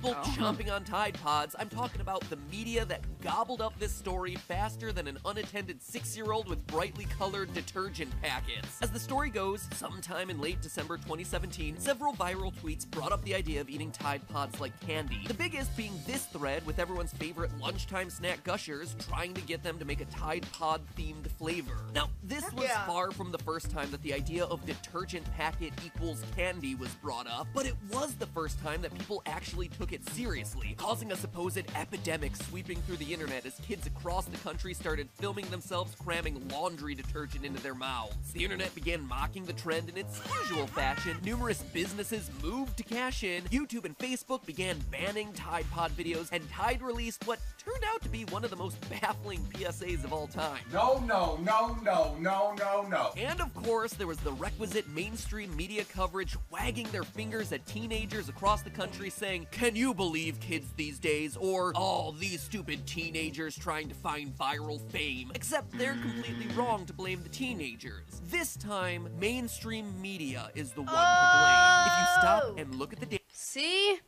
Mean 0.05 0.13
chomping 0.13 0.67
uh-huh. 0.67 0.75
on 0.75 0.83
Tide 0.83 1.15
Pods. 1.15 1.55
I'm 1.57 1.69
talking 1.69 2.01
about 2.01 2.21
the 2.29 2.37
media 2.51 2.85
that 2.85 3.01
gobbled 3.21 3.61
up 3.61 3.77
this 3.79 3.91
story 3.91 4.35
faster 4.35 4.91
than 4.91 5.07
an 5.07 5.17
unattended 5.25 5.81
six-year-old 5.81 6.47
with 6.47 6.65
brightly 6.67 7.05
colored 7.05 7.53
detergent 7.53 8.11
packets. 8.21 8.79
As 8.81 8.91
the 8.91 8.99
story 8.99 9.29
goes, 9.29 9.67
sometime 9.73 10.29
in 10.29 10.39
late 10.39 10.61
December 10.61 10.97
2017, 10.97 11.79
several 11.79 12.13
viral 12.13 12.53
tweets 12.53 12.89
brought 12.89 13.11
up 13.11 13.23
the 13.23 13.33
idea 13.33 13.59
of 13.59 13.69
eating 13.69 13.91
Tide 13.91 14.27
Pods 14.29 14.59
like 14.59 14.79
candy. 14.79 15.21
The 15.27 15.33
biggest 15.33 15.75
being 15.75 15.93
this 16.05 16.25
thread 16.25 16.65
with 16.65 16.77
everyone's 16.77 17.13
favorite 17.13 17.51
lunchtime 17.59 18.09
snack 18.09 18.43
gushers 18.43 18.95
trying 19.09 19.33
to 19.33 19.41
get 19.41 19.63
them 19.63 19.79
to 19.79 19.85
make 19.85 20.01
a 20.01 20.05
Tide 20.05 20.45
Pod 20.51 20.81
themed 20.97 21.27
flavor. 21.31 21.77
Now, 21.93 22.09
this 22.23 22.43
was 22.53 22.65
Yeah. 22.65 22.85
far 22.85 23.11
from 23.11 23.31
the 23.31 23.39
first 23.39 23.71
time 23.71 23.89
that 23.91 24.01
the 24.03 24.13
idea 24.13 24.45
of 24.45 24.65
detergent 24.65 25.25
packet 25.33 25.73
equals 25.83 26.23
candy 26.35 26.75
was 26.75 26.93
brought 26.95 27.27
up, 27.27 27.47
but 27.53 27.65
it 27.65 27.75
was 27.91 28.13
the 28.15 28.27
first 28.27 28.61
time 28.61 28.81
that 28.81 28.93
people 28.97 29.23
actually 29.25 29.67
took 29.69 29.93
it 29.93 29.94
seriously, 30.03 30.75
causing 30.77 31.11
a 31.11 31.15
supposed 31.15 31.57
epidemic 31.75 32.35
sweeping 32.35 32.81
through 32.81 32.97
the 32.97 33.13
internet 33.13 33.45
as 33.45 33.59
kids 33.67 33.87
across 33.87 34.25
the 34.25 34.37
country 34.37 34.73
started 34.73 35.07
filming 35.15 35.45
themselves 35.45 35.95
cramming 36.03 36.47
laundry 36.49 36.95
detergent 36.95 37.45
into 37.45 37.61
their 37.61 37.75
mouths. 37.75 38.31
The 38.33 38.43
internet 38.43 38.73
began 38.75 39.07
mocking 39.07 39.45
the 39.45 39.53
trend 39.53 39.89
in 39.89 39.97
its 39.97 40.19
usual 40.41 40.67
fashion. 40.67 41.17
Numerous 41.23 41.61
businesses 41.61 42.29
moved 42.43 42.77
to 42.77 42.83
cash 42.83 43.23
in. 43.23 43.43
YouTube 43.45 43.85
and 43.85 43.97
Facebook 43.97 44.45
began 44.45 44.77
banning 44.91 45.31
Tide 45.33 45.65
Pod 45.71 45.91
videos, 45.91 46.29
and 46.31 46.49
Tide 46.49 46.81
released 46.81 47.25
what 47.27 47.39
turned 47.57 47.83
out 47.93 48.01
to 48.01 48.09
be 48.09 48.25
one 48.25 48.43
of 48.43 48.49
the 48.49 48.55
most 48.55 48.77
baffling 48.89 49.41
PSAs 49.53 50.03
of 50.03 50.13
all 50.13 50.27
time. 50.27 50.59
No, 50.71 50.99
no, 51.05 51.37
no, 51.41 51.77
no, 51.83 52.15
no, 52.19 52.53
no, 52.57 52.87
no. 52.89 53.11
And 53.17 53.39
of 53.41 53.53
course, 53.53 53.93
there 53.93 54.07
was 54.07 54.17
the 54.19 54.33
requisite 54.33 54.87
mainstream 54.89 55.55
media 55.55 55.83
coverage 55.85 56.35
wagging 56.51 56.87
their 56.91 57.03
fingers 57.03 57.51
at 57.51 57.65
teenagers 57.65 58.29
across 58.29 58.61
the 58.61 58.69
country 58.69 59.09
saying, 59.09 59.47
Can 59.51 59.75
you 59.75 59.84
you 59.85 59.93
believe 59.93 60.39
kids 60.39 60.65
these 60.75 60.97
days, 60.97 61.37
or 61.37 61.71
all 61.75 62.11
these 62.11 62.41
stupid 62.41 62.83
teenagers 62.87 63.55
trying 63.55 63.87
to 63.87 63.93
find 63.93 64.35
viral 64.35 64.81
fame. 64.89 65.31
Except 65.35 65.71
they're 65.77 65.93
completely 66.01 66.47
wrong 66.55 66.87
to 66.87 66.93
blame 66.93 67.21
the 67.21 67.29
teenagers. 67.29 68.01
This 68.31 68.55
time, 68.55 69.07
mainstream 69.19 69.93
media 70.01 70.49
is 70.55 70.71
the 70.71 70.81
one 70.81 70.87
to 70.87 71.37
blame. 71.39 71.85
If 71.85 71.93
you 71.99 72.05
stop 72.19 72.43
oh. 72.47 72.55
and 72.57 72.73
look 72.73 72.93
at 72.93 72.99
the 72.99 73.05
data. 73.05 73.23
See? 73.31 73.99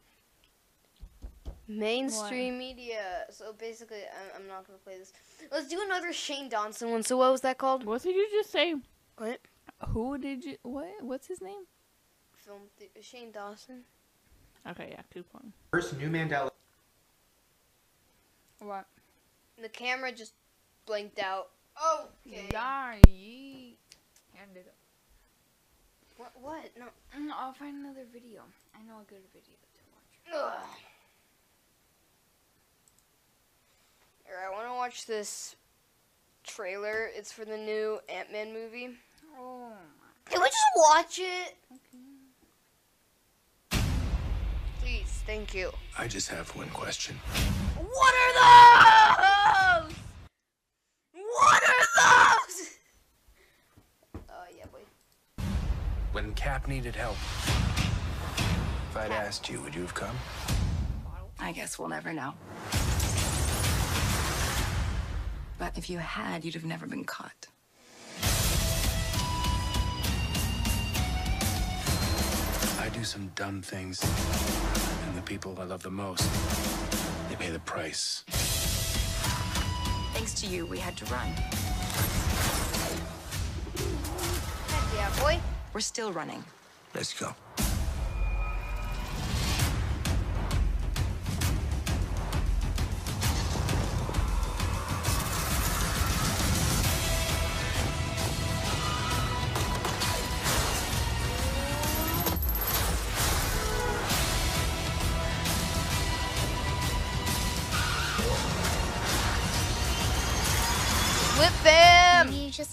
Mainstream 1.68 2.58
media. 2.58 3.26
So 3.30 3.54
basically, 3.54 4.00
I'm, 4.00 4.42
I'm 4.42 4.48
not 4.48 4.66
gonna 4.66 4.80
play 4.80 4.98
this. 4.98 5.14
Let's 5.52 5.68
do 5.68 5.80
another 5.86 6.12
Shane 6.12 6.50
Dawson 6.50 6.90
one. 6.90 7.04
So 7.04 7.18
what 7.18 7.32
was 7.32 7.42
that 7.42 7.60
called? 7.60 7.86
What 7.86 8.02
did 8.02 8.16
you 8.16 8.28
just 8.32 8.52
say? 8.52 8.74
What? 9.18 9.42
Who 9.90 10.18
did 10.18 10.44
you? 10.44 10.58
What? 10.64 10.90
What's 11.02 11.28
his 11.28 11.40
name? 11.40 11.68
Film 12.34 12.62
th- 12.80 12.90
Shane 13.02 13.32
Dawson. 13.32 13.84
Okay, 14.70 14.90
yeah, 14.92 15.02
keep 15.14 15.32
going. 15.32 15.54
First 15.72 15.98
new 15.98 16.10
Mandela. 16.10 16.50
What? 18.60 18.86
The 19.62 19.70
camera 19.70 20.12
just 20.12 20.34
blinked 20.86 21.20
out. 21.20 21.50
Oh, 21.80 22.08
okay. 22.28 22.46
Sorry. 22.52 23.78
Hand 24.34 24.52
it 24.56 24.68
up. 24.68 24.74
What? 26.18 26.32
What? 26.42 26.72
No. 26.78 26.86
Mm, 27.18 27.30
I'll 27.38 27.54
find 27.54 27.76
another 27.76 28.06
video. 28.12 28.42
I 28.76 28.80
know 28.88 29.00
a 29.02 29.06
good 29.10 29.24
video 29.32 29.58
to 29.76 29.84
watch. 29.94 30.34
Ugh. 30.34 30.68
Alright, 34.30 34.48
I 34.48 34.52
want 34.52 34.68
to 34.68 34.74
watch 34.74 35.06
this 35.06 35.56
trailer. 36.44 37.10
It's 37.16 37.32
for 37.32 37.46
the 37.46 37.58
new 37.58 38.00
Ant 38.10 38.32
Man 38.32 38.54
movie. 38.54 38.90
Oh 39.40 39.72
Can 40.26 40.42
we 40.42 40.48
just 40.48 40.66
watch 40.76 41.20
it? 41.20 41.56
Please, 41.70 42.07
thank 45.28 45.54
you. 45.54 45.72
I 46.00 46.08
just 46.08 46.30
have 46.30 46.50
one 46.56 46.70
question. 46.70 47.18
What 47.76 48.14
are 48.24 48.34
those? 49.84 49.94
What 51.14 51.64
are 51.64 51.86
those? 52.00 52.58
Oh 54.30 54.46
yeah, 54.58 54.66
boy. 54.72 55.44
When 56.14 56.34
Cap 56.34 56.68
needed 56.70 56.96
help, 56.96 57.18
if 58.90 58.96
I'd 58.96 59.12
asked 59.12 59.50
you, 59.50 59.62
would 59.62 59.76
you 59.76 59.82
have 59.82 59.94
come? 59.94 60.16
I 61.40 61.52
guess 61.52 61.78
we'll 61.78 61.90
never 61.90 62.14
know. 62.14 62.34
But 65.60 65.78
if 65.78 65.90
you 65.90 65.98
had, 65.98 66.46
you'd 66.46 66.54
have 66.54 66.66
never 66.66 66.88
been 66.88 67.04
caught. 67.04 67.48
I 72.80 72.90
do 72.90 73.04
some 73.04 73.32
dumb 73.36 73.62
things, 73.62 74.02
and 74.04 74.12
the 74.12 74.97
people 75.28 75.54
I 75.60 75.66
love 75.66 75.84
the 75.84 75.92
most, 75.92 76.24
they 77.28 77.36
pay 77.36 77.50
the 77.52 77.60
price. 77.60 78.24
Thanks 80.14 80.34
to 80.36 80.48
you, 80.48 80.66
we 80.66 80.80
had 80.80 80.96
to 80.96 81.06
run. 81.06 81.28
Heck 84.68 84.94
yeah, 84.96 85.12
boy. 85.22 85.38
We're 85.74 85.82
still 85.82 86.14
running. 86.14 86.42
Let's 86.96 87.14
go. 87.14 87.36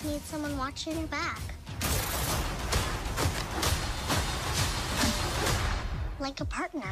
Just 0.04 0.12
need 0.12 0.22
someone 0.26 0.58
watching 0.58 0.98
your 0.98 1.06
back. 1.08 1.40
Like 6.20 6.40
a 6.40 6.44
partner. 6.44 6.82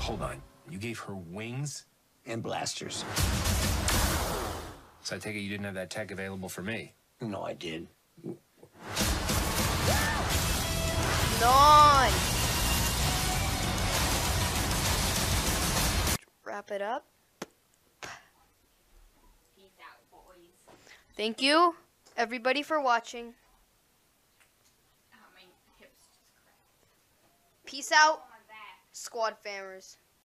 Hold 0.00 0.22
on. 0.22 0.42
You 0.70 0.78
gave 0.78 0.98
her 1.00 1.14
wings 1.14 1.84
and 2.26 2.42
blasters. 2.42 3.04
So 5.02 5.16
I 5.16 5.18
take 5.18 5.36
it 5.36 5.40
you 5.40 5.50
didn't 5.50 5.66
have 5.66 5.74
that 5.74 5.90
tech 5.90 6.10
available 6.10 6.48
for 6.48 6.62
me? 6.62 6.94
No, 7.20 7.42
I 7.42 7.52
did. 7.54 7.86
Non. 11.40 12.33
Wrap 16.54 16.70
it 16.70 16.82
up. 16.82 17.04
Thank 21.16 21.42
you, 21.42 21.74
everybody, 22.16 22.62
for 22.62 22.80
watching. 22.80 23.34
Peace 27.66 27.90
out, 27.90 28.22
squad 28.92 29.34
famers. 29.44 29.96